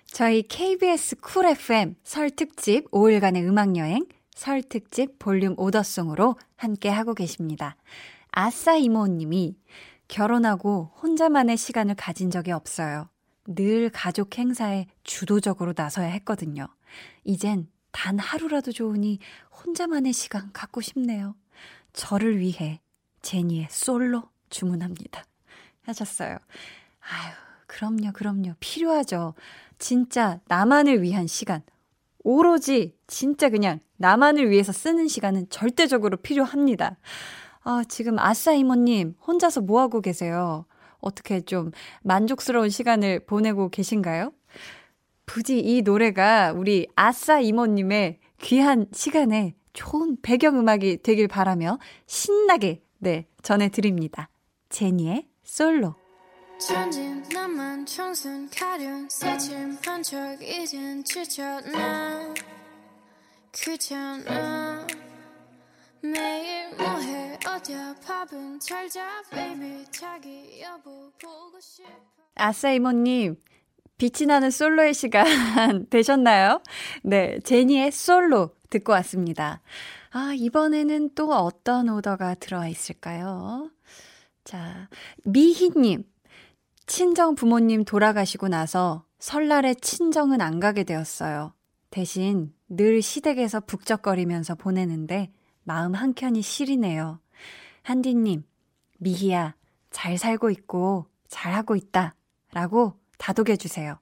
저희 0.06 0.44
KBS 0.44 1.16
쿨 1.22 1.46
FM 1.46 1.96
설 2.04 2.30
특집 2.30 2.92
5일간의 2.92 3.48
음악여행 3.48 4.06
설 4.36 4.62
특집 4.62 5.20
볼륨 5.20 5.54
오더송으로 5.58 6.36
함께 6.58 6.90
하고 6.90 7.14
계십니다. 7.14 7.78
아싸 8.32 8.76
이모님이 8.76 9.56
결혼하고 10.08 10.92
혼자만의 11.02 11.58
시간을 11.58 11.96
가진 11.96 12.30
적이 12.30 12.52
없어요. 12.52 13.11
늘 13.46 13.90
가족 13.90 14.38
행사에 14.38 14.88
주도적으로 15.04 15.74
나서야 15.76 16.08
했거든요. 16.08 16.68
이젠 17.24 17.68
단 17.92 18.20
하루라도 18.20 18.72
좋으니 18.72 19.20
혼자만의 19.64 20.14
시간 20.14 20.52
갖고 20.54 20.82
싶네요. 20.82 21.36
저를 21.94 22.40
위해 22.40 22.80
제니의 23.22 23.68
솔로 23.70 24.24
주문합니다. 24.50 25.26
하셨어요. 25.84 26.38
아유, 27.00 27.34
그럼요, 27.68 28.12
그럼요. 28.14 28.54
필요하죠. 28.60 29.34
진짜 29.78 30.40
나만을 30.48 31.02
위한 31.02 31.28
시간. 31.28 31.62
오로지 32.24 32.96
진짜 33.08 33.50
그냥 33.50 33.80
나만을 33.98 34.50
위해서 34.50 34.72
쓰는 34.72 35.08
시간은 35.08 35.50
절대적으로 35.50 36.18
필요합니다. 36.18 36.98
아, 37.64 37.84
지금 37.88 38.20
아싸 38.20 38.54
이모님 38.54 39.16
혼자서 39.26 39.62
뭐 39.62 39.82
하고 39.82 40.02
계세요? 40.02 40.66
어떻게 41.02 41.42
좀 41.42 41.72
만족스러운 42.04 42.70
시간을 42.70 43.22
보내고 43.26 43.70
계신가요? 43.70 44.32
부디 45.26 45.60
이 45.60 45.82
노래가 45.82 46.52
우리 46.54 46.88
아싸 46.96 47.40
이모님의 47.40 48.20
귀한 48.42 48.88
시간에 48.92 49.56
좋은 49.74 50.18
배경음악이 50.22 51.02
되길 51.04 51.28
바라며 51.28 51.80
신나게 52.06 52.82
네 53.00 53.26
전해드립니다. 53.42 54.30
제니의 54.70 55.28
솔로 55.44 55.96
천진 56.60 57.24
나만 57.34 57.86
청순 57.86 58.50
가련 58.50 59.08
새침 59.10 59.78
한 59.86 60.04
척 60.04 60.42
이젠 60.42 61.04
지쳤나 61.04 62.34
귀찮아 63.54 64.71
매일 66.04 66.76
뭐해 66.76 67.38
어디야 67.48 67.96
밥은 68.06 68.60
잘자 68.60 69.24
baby 69.30 69.86
자기 69.92 70.62
여보 70.62 71.12
보고 71.22 71.60
싶어 71.60 71.90
아싸 72.36 72.72
이모님 72.72 73.38
빛이 73.98 74.26
나는 74.26 74.50
솔로의 74.50 74.96
시간 74.96 75.26
되셨나요? 75.92 76.64
네, 77.04 77.40
제니의 77.44 77.92
솔로 77.92 78.56
듣고 78.72 78.94
왔습니다. 78.94 79.62
아, 80.10 80.34
이번에는 80.36 81.12
또 81.14 81.32
어떤 81.32 81.88
오더가 81.88 82.34
들어와 82.34 82.68
있을까요? 82.68 83.70
자, 84.44 84.90
미희님. 85.24 86.04
친정 86.88 87.36
부모님 87.36 87.86
돌아가시고 87.86 88.48
나서 88.48 89.06
설날에 89.20 89.76
친정은 89.76 90.42
안 90.42 90.60
가게 90.60 90.84
되었어요. 90.84 91.54
대신 91.92 92.54
늘 92.68 93.04
시댁에서 93.04 93.60
북적거리면서 93.60 94.56
보내는데 94.56 95.32
마음 95.64 95.94
한켠이 95.94 96.42
시리네요. 96.42 97.20
한디님, 97.84 98.44
미희야, 99.00 99.56
잘 99.90 100.18
살고 100.18 100.50
있고 100.52 101.08
잘하고 101.28 101.76
있다. 101.76 102.16
라고 102.54 103.00
다독여주세요. 103.18 103.98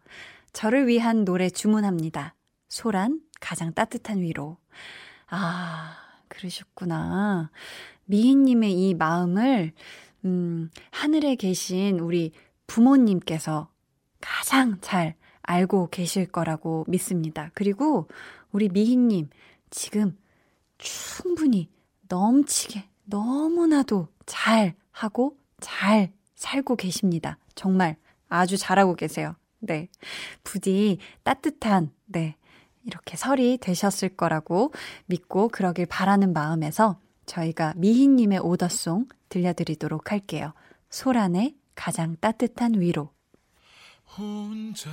저를 0.53 0.88
위한 0.88 1.26
노래 1.26 1.49
주문합니다. 1.49 2.36
소란, 2.68 3.22
가장 3.39 3.74
따뜻한 3.74 4.22
위로. 4.22 4.57
아, 5.28 5.95
그러셨구나. 6.28 7.51
미희님의 8.05 8.74
이 8.74 8.93
마음을, 8.95 9.74
음, 10.26 10.70
하늘에 10.91 11.36
계신 11.36 11.99
우리 11.99 12.32
부모님께서 12.68 13.70
가장 14.22 14.80
잘 14.82 15.16
알고 15.43 15.89
계실 15.89 16.28
거라고 16.28 16.86
믿습니다. 16.88 17.51
그리고 17.53 18.07
우리 18.51 18.70
미희님, 18.70 19.30
지금 19.70 20.18
충분히 20.80 21.69
넘치게 22.07 22.89
너무나도 23.05 24.07
잘 24.25 24.75
하고 24.91 25.38
잘 25.59 26.11
살고 26.36 26.75
계십니다. 26.75 27.38
정말 27.53 27.97
아주 28.27 28.57
잘하고 28.57 28.95
계세요. 28.95 29.36
네. 29.59 29.89
부디 30.43 30.97
따뜻한, 31.23 31.91
네. 32.05 32.36
이렇게 32.86 33.17
설이 33.17 33.57
되셨을 33.59 34.09
거라고 34.15 34.73
믿고 35.05 35.49
그러길 35.49 35.86
바라는 35.86 36.34
마음에서 36.34 36.99
저희가 37.25 37.73
미희님의 37.75 38.39
오더송 38.39 39.07
들려드리도록 39.27 40.11
할게요. 40.11 40.53
소란의 40.89 41.55
가장 41.75 42.15
따뜻한 42.19 42.80
위로. 42.80 43.11
혼자 44.17 44.89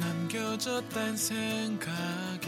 남겨졌단 0.00 1.16
생각에 1.16 2.38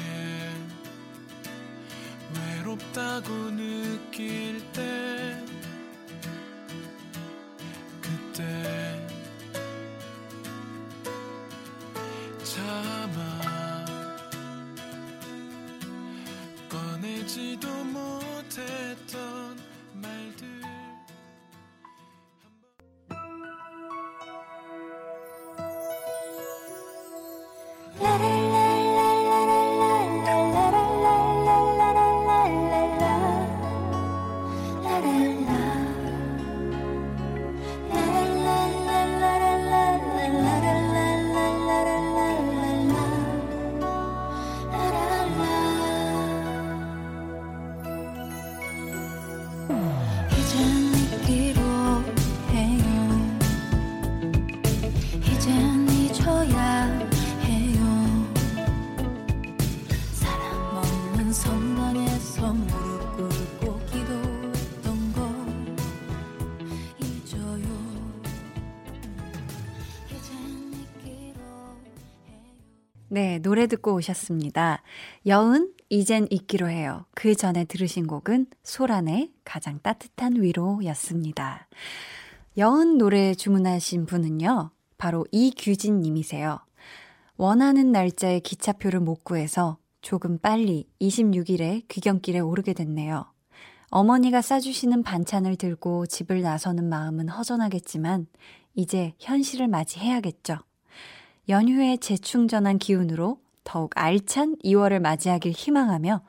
외롭다고 2.35 3.29
느낄 3.53 4.61
때 4.73 5.56
노래 73.47 73.69
듣고 73.69 73.95
오셨습니다. 73.95 74.83
여은, 75.25 75.73
이젠 75.89 76.27
잊기로 76.31 76.69
해요. 76.69 77.05
그 77.15 77.37
전에 77.37 77.65
들으신 77.65 78.09
곡은 78.09 78.47
소란의 78.65 79.31
가장 79.45 79.79
따뜻한 79.85 80.43
위로였습니다. 80.43 81.69
여은 82.59 82.99
노래 82.99 83.37
주문하신 83.37 84.07
분은요, 84.07 84.73
바로 84.99 85.25
이규진 85.31 86.01
님이세요. 86.01 86.59
원하는 87.37 87.93
날짜에 87.93 88.41
기차표를 88.41 88.99
못 88.99 89.23
구해서 89.23 89.79
조금 90.01 90.39
빨리 90.39 90.89
26일에 91.01 91.85
귀경길에 91.87 92.41
오르게 92.41 92.73
됐네요. 92.73 93.27
어머니가 93.91 94.43
싸주시는 94.43 95.05
반찬을 95.05 95.55
들고 95.55 96.07
집을 96.07 96.43
나서는 96.43 96.89
마음은 96.89 97.29
허전하겠지만, 97.29 98.27
이제 98.75 99.15
현실을 99.21 99.69
맞이해야겠죠. 99.69 100.66
연휴에 101.49 101.97
재충전한 101.99 102.79
기운으로 102.79 103.39
더욱 103.65 103.91
알찬 103.95 104.57
2월을 104.65 105.01
맞이하길 105.01 105.53
희망하며 105.53 106.23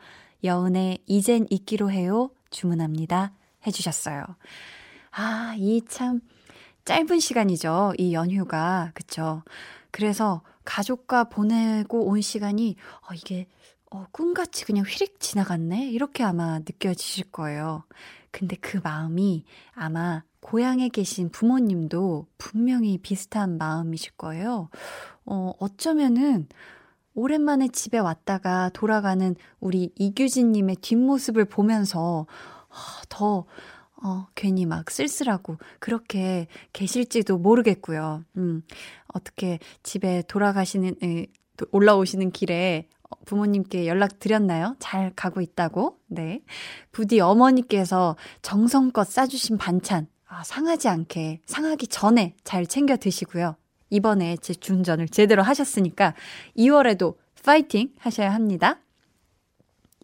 여운의 0.44 1.00
이젠 1.08 1.46
잊기로 1.50 1.92
해요 1.92 2.30
주문합니다 2.52 3.34
해주셨어요. 3.66 4.24
아, 5.12 5.56
이 5.58 5.82
참 5.88 6.22
짧은 6.86 7.20
시간이죠. 7.20 7.94
이 7.98 8.14
연휴가. 8.14 8.92
그쵸. 8.94 9.44
그래서 9.92 10.42
가족과 10.64 11.26
보내고 11.26 12.06
온 12.06 12.22
시간이, 12.22 12.76
어, 13.10 13.14
이게, 13.14 13.48
어, 13.92 14.06
꿈같이 14.12 14.64
그냥 14.66 14.86
휘릭 14.86 15.20
지나갔네? 15.20 15.90
이렇게 15.90 16.24
아마 16.24 16.60
느껴지실 16.60 17.32
거예요. 17.32 17.84
근데 18.32 18.56
그 18.58 18.80
마음이 18.84 19.44
아마 19.74 20.24
고향에 20.48 20.88
계신 20.88 21.28
부모님도 21.28 22.26
분명히 22.38 22.98
비슷한 22.98 23.58
마음이실 23.58 24.14
거예요. 24.14 24.70
어, 25.26 25.52
어쩌면은 25.60 26.48
오랜만에 27.16 27.68
집에 27.68 27.98
왔다가 27.98 28.70
돌아가는 28.70 29.36
우리 29.60 29.92
이규진님의 29.98 30.78
뒷모습을 30.78 31.44
보면서 31.46 32.28
더 33.10 33.44
어, 34.02 34.28
괜히 34.36 34.66
막 34.66 34.90
쓸쓸하고 34.90 35.58
그렇게 35.80 36.48
계실지도 36.72 37.40
모르겠고요. 37.40 38.24
음, 38.38 38.62
어떻게 39.08 39.60
집에 39.84 40.24
돌아가시는, 40.30 40.96
에, 41.04 41.26
올라오시는 41.72 42.32
길에 42.32 42.88
부모님께 43.26 43.86
연락 43.86 44.20
드렸나요? 44.20 44.78
잘 44.80 45.12
가고 45.14 45.42
있다고? 45.42 45.98
네. 46.08 46.42
부디 46.94 47.20
어머니께서 47.20 48.16
정성껏 48.44 49.08
싸주신 49.08 49.58
반찬, 49.58 50.08
아, 50.28 50.44
상하지 50.44 50.90
않게, 50.90 51.42
상하기 51.46 51.88
전에 51.88 52.36
잘 52.44 52.68
챙겨 52.68 52.98
드시고요. 52.98 53.56
이번에 53.90 54.36
제 54.38 54.54
준전을 54.54 55.08
제대로 55.08 55.42
하셨으니까 55.42 56.14
2월에도 56.58 57.16
파이팅 57.44 57.94
하셔야 57.98 58.34
합니다. 58.34 58.80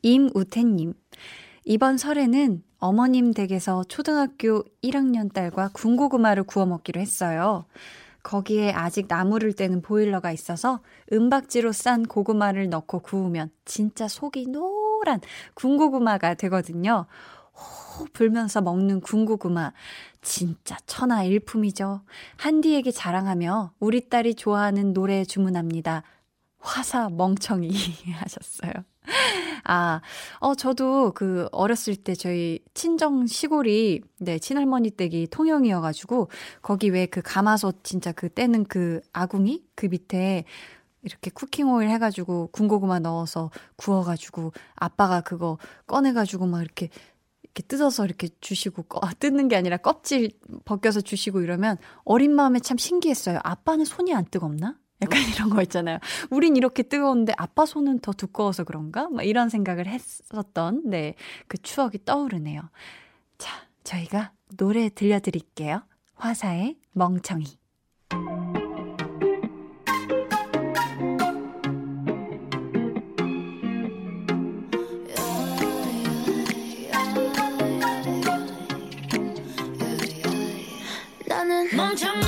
임우태님. 0.02 0.94
이번 1.66 1.98
설에는 1.98 2.64
어머님 2.78 3.34
댁에서 3.34 3.84
초등학교 3.86 4.64
1학년 4.82 5.34
딸과 5.34 5.72
군고구마를 5.74 6.44
구워 6.44 6.66
먹기로 6.66 7.02
했어요. 7.02 7.66
거기에 8.24 8.72
아직 8.72 9.08
나무를 9.10 9.54
떼는 9.54 9.82
보일러가 9.82 10.32
있어서 10.32 10.80
은박지로 11.12 11.74
싼 11.74 12.04
고구마를 12.04 12.70
넣고 12.70 13.00
구우면 13.00 13.50
진짜 13.66 14.08
속이 14.08 14.48
노란 14.48 15.20
군고구마가 15.56 16.36
되거든요. 16.36 17.08
호 17.98 18.06
불면서 18.14 18.62
먹는 18.62 19.02
군고구마. 19.02 19.74
진짜 20.22 20.78
천하 20.86 21.24
일품이죠. 21.24 22.02
한디에게 22.38 22.92
자랑하며 22.92 23.74
우리 23.80 24.10
딸이 24.10 24.36
좋아하는 24.36 24.94
노래 24.94 25.24
주문합니다. 25.26 26.04
화사 26.60 27.10
멍청이 27.10 27.70
하셨어요. 28.16 28.72
아, 29.66 30.02
어, 30.40 30.56
저도 30.56 31.12
그 31.14 31.48
어렸을 31.52 31.96
때 31.96 32.16
저희 32.16 32.60
친정 32.74 33.28
시골이, 33.28 34.02
네, 34.20 34.40
친할머니 34.40 34.92
댁이 34.92 35.28
통영이어가지고, 35.28 36.30
거기 36.62 36.90
왜 36.90 37.06
그 37.08 37.22
가마솥 37.22 37.84
진짜 37.84 38.12
그 38.14 38.30
떼는 38.30 38.66
그 38.66 39.02
아궁이? 39.14 39.64
그 39.76 39.88
밑에 39.88 40.46
이렇게 41.02 41.30
쿠킹 41.32 41.70
오일 41.70 41.90
해가지고 41.90 42.48
군고구마 42.54 43.00
넣어서 43.00 43.52
구워가지고 43.76 44.54
아빠가 44.76 45.20
그거 45.22 45.58
꺼내가지고 45.86 46.46
막 46.48 46.62
이렇게 46.62 46.90
이렇게 47.56 47.68
뜯어서 47.68 48.06
이렇게 48.06 48.30
주시고 48.42 48.84
꺼, 48.84 49.00
뜯는 49.20 49.48
게 49.48 49.56
아니라 49.56 49.78
껍질 49.78 50.32
벗겨서 50.66 51.02
주시고 51.02 51.42
이러면 51.42 51.78
어린 52.04 52.34
마음에 52.34 52.60
참 52.60 52.78
신기했어요. 52.78 53.40
아빠는 53.44 53.86
손이 53.86 54.14
안 54.14 54.26
뜨겁나? 54.26 54.76
약간 55.02 55.22
이런 55.36 55.50
거 55.50 55.62
있잖아요. 55.64 56.00
우린 56.30 56.56
이렇게 56.56 56.82
뜨거운데 56.82 57.34
아빠 57.38 57.66
손은 57.66 58.00
더 58.00 58.12
두꺼워서 58.14 58.64
그런가? 58.64 59.10
막 59.10 59.24
이런 59.24 59.50
생각을 59.50 59.86
했었던, 59.88 60.84
네, 60.86 61.16
그 61.48 61.58
추억이 61.58 62.06
떠오르네요. 62.06 62.62
자, 63.38 63.52
저희가 63.84 64.32
노래 64.58 64.90
들려드릴게요. 64.90 65.84
화사의 66.16 66.78
멍청이. 66.94 67.46
멍청 81.84 82.23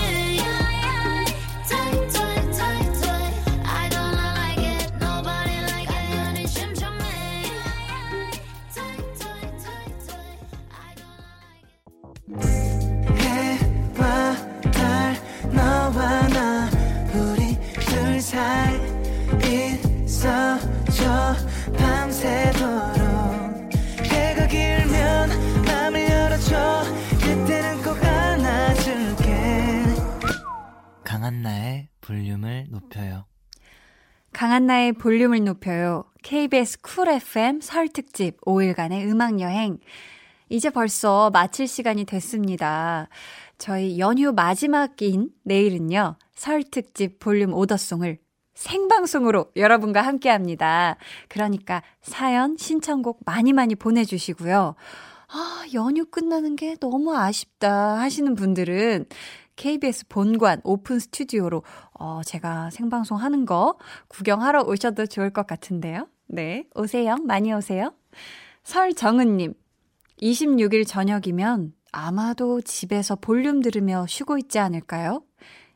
강한나의 31.45 31.89
볼륨을 32.01 32.65
높여요. 32.71 33.25
강한나의 34.33 34.93
볼륨을 34.93 35.43
높여요. 35.43 36.05
KBS 36.23 36.81
쿨 36.81 37.07
FM 37.07 37.61
설 37.61 37.87
특집 37.87 38.41
5일간의 38.41 39.07
음악 39.11 39.39
여행. 39.39 39.77
이제 40.49 40.71
벌써 40.71 41.29
마칠 41.29 41.67
시간이 41.67 42.05
됐습니다. 42.05 43.09
저희 43.59 43.99
연휴 43.99 44.33
마지막인 44.33 45.29
내일은요. 45.43 46.17
설 46.33 46.63
특집 46.63 47.19
볼륨 47.19 47.53
오더송을 47.53 48.17
생방송으로 48.55 49.51
여러분과 49.55 50.01
함께 50.01 50.29
합니다. 50.29 50.97
그러니까 51.29 51.83
사연, 52.01 52.57
신청곡 52.57 53.19
많이 53.23 53.53
많이 53.53 53.75
보내주시고요. 53.75 54.73
아, 55.27 55.65
연휴 55.73 56.05
끝나는 56.05 56.55
게 56.55 56.75
너무 56.77 57.15
아쉽다 57.15 57.99
하시는 57.99 58.33
분들은 58.35 59.05
KBS 59.55 60.07
본관 60.07 60.61
오픈 60.63 60.99
스튜디오로 60.99 61.63
어, 61.93 62.21
제가 62.23 62.69
생방송 62.71 63.17
하는 63.17 63.45
거 63.45 63.77
구경하러 64.07 64.63
오셔도 64.63 65.05
좋을 65.05 65.31
것 65.31 65.47
같은데요. 65.47 66.07
네, 66.27 66.65
오세요. 66.75 67.15
많이 67.23 67.53
오세요. 67.53 67.93
설정은님, 68.63 69.53
26일 70.21 70.87
저녁이면 70.87 71.73
아마도 71.91 72.61
집에서 72.61 73.15
볼륨 73.15 73.61
들으며 73.61 74.05
쉬고 74.07 74.37
있지 74.37 74.59
않을까요? 74.59 75.23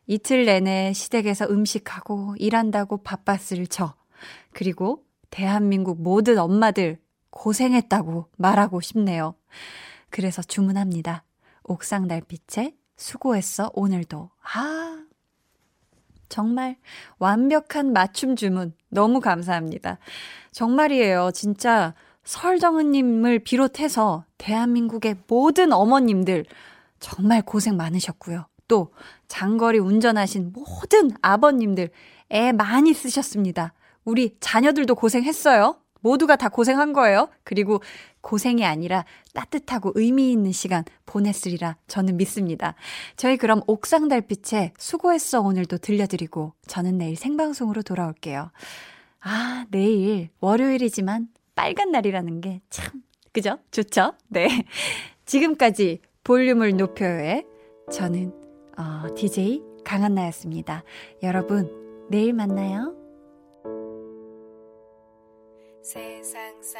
이틀 0.08 0.46
내내 0.46 0.92
시댁에서 0.94 1.48
음식하고 1.50 2.36
일한다고 2.38 3.04
바빴을 3.04 3.68
저. 3.70 3.94
그리고 4.52 5.06
대한민국 5.30 6.02
모든 6.02 6.40
엄마들 6.40 7.00
고생했다고 7.30 8.30
말하고 8.38 8.82
싶네요. 8.82 9.36
그래서 10.10 10.42
주문합니다. 10.42 11.24
옥상 11.64 12.08
달빛에 12.08 12.74
수고했어, 13.00 13.72
오늘도. 13.74 14.30
아, 14.54 15.04
정말 16.28 16.78
완벽한 17.18 17.94
맞춤 17.94 18.36
주문 18.36 18.74
너무 18.90 19.20
감사합니다. 19.22 19.98
정말이에요. 20.52 21.32
진짜 21.34 21.96
설정은님을 22.26 23.40
비롯해서 23.40 24.26
대한민국의 24.38 25.16
모든 25.28 25.72
어머님들 25.72 26.46
정말 27.00 27.42
고생 27.42 27.78
많으셨고요. 27.78 28.46
또 28.68 28.94
장거리 29.28 29.80
운전하신 29.80 30.54
모든 30.54 31.12
아버님들 31.22 31.90
애 32.32 32.52
많이 32.52 32.94
쓰셨습니다. 32.94 33.74
우리 34.04 34.36
자녀들도 34.40 34.94
고생했어요. 34.96 35.78
모두가 36.02 36.36
다 36.36 36.50
고생한 36.50 36.94
거예요. 36.94 37.30
그리고 37.44 37.82
고생이 38.22 38.66
아니라 38.66 39.06
따뜻하고 39.34 39.92
의미 39.96 40.32
있는 40.32 40.52
시간 40.52 40.84
보냈으리라 41.06 41.78
저는 41.88 42.18
믿습니다. 42.18 42.76
저희 43.16 43.38
그럼 43.38 43.62
옥상 43.68 44.08
달빛에 44.08 44.74
수고했어 44.78 45.42
오늘도 45.42 45.78
들려드리고 45.78 46.54
저는 46.68 46.98
내일 46.98 47.16
생방송으로 47.16 47.82
돌아올게요. 47.82 48.52
아, 49.22 49.66
내일 49.70 50.30
월요일이지만 50.40 51.28
빨간 51.56 51.92
날이라는 51.92 52.42
게 52.42 52.62
참, 52.70 53.04
그죠? 53.34 53.60
좋죠? 53.72 54.14
네. 54.28 54.48
지금까지 55.26 56.00
볼륨을 56.24 56.78
높여요의 56.78 57.46
저는, 57.92 58.32
어, 58.78 59.14
DJ 59.16 59.62
강한나였습니다. 59.84 60.84
여러분, 61.24 62.08
내일 62.10 62.34
만나요. 62.34 62.99
세상 65.92 66.54
사 66.62 66.78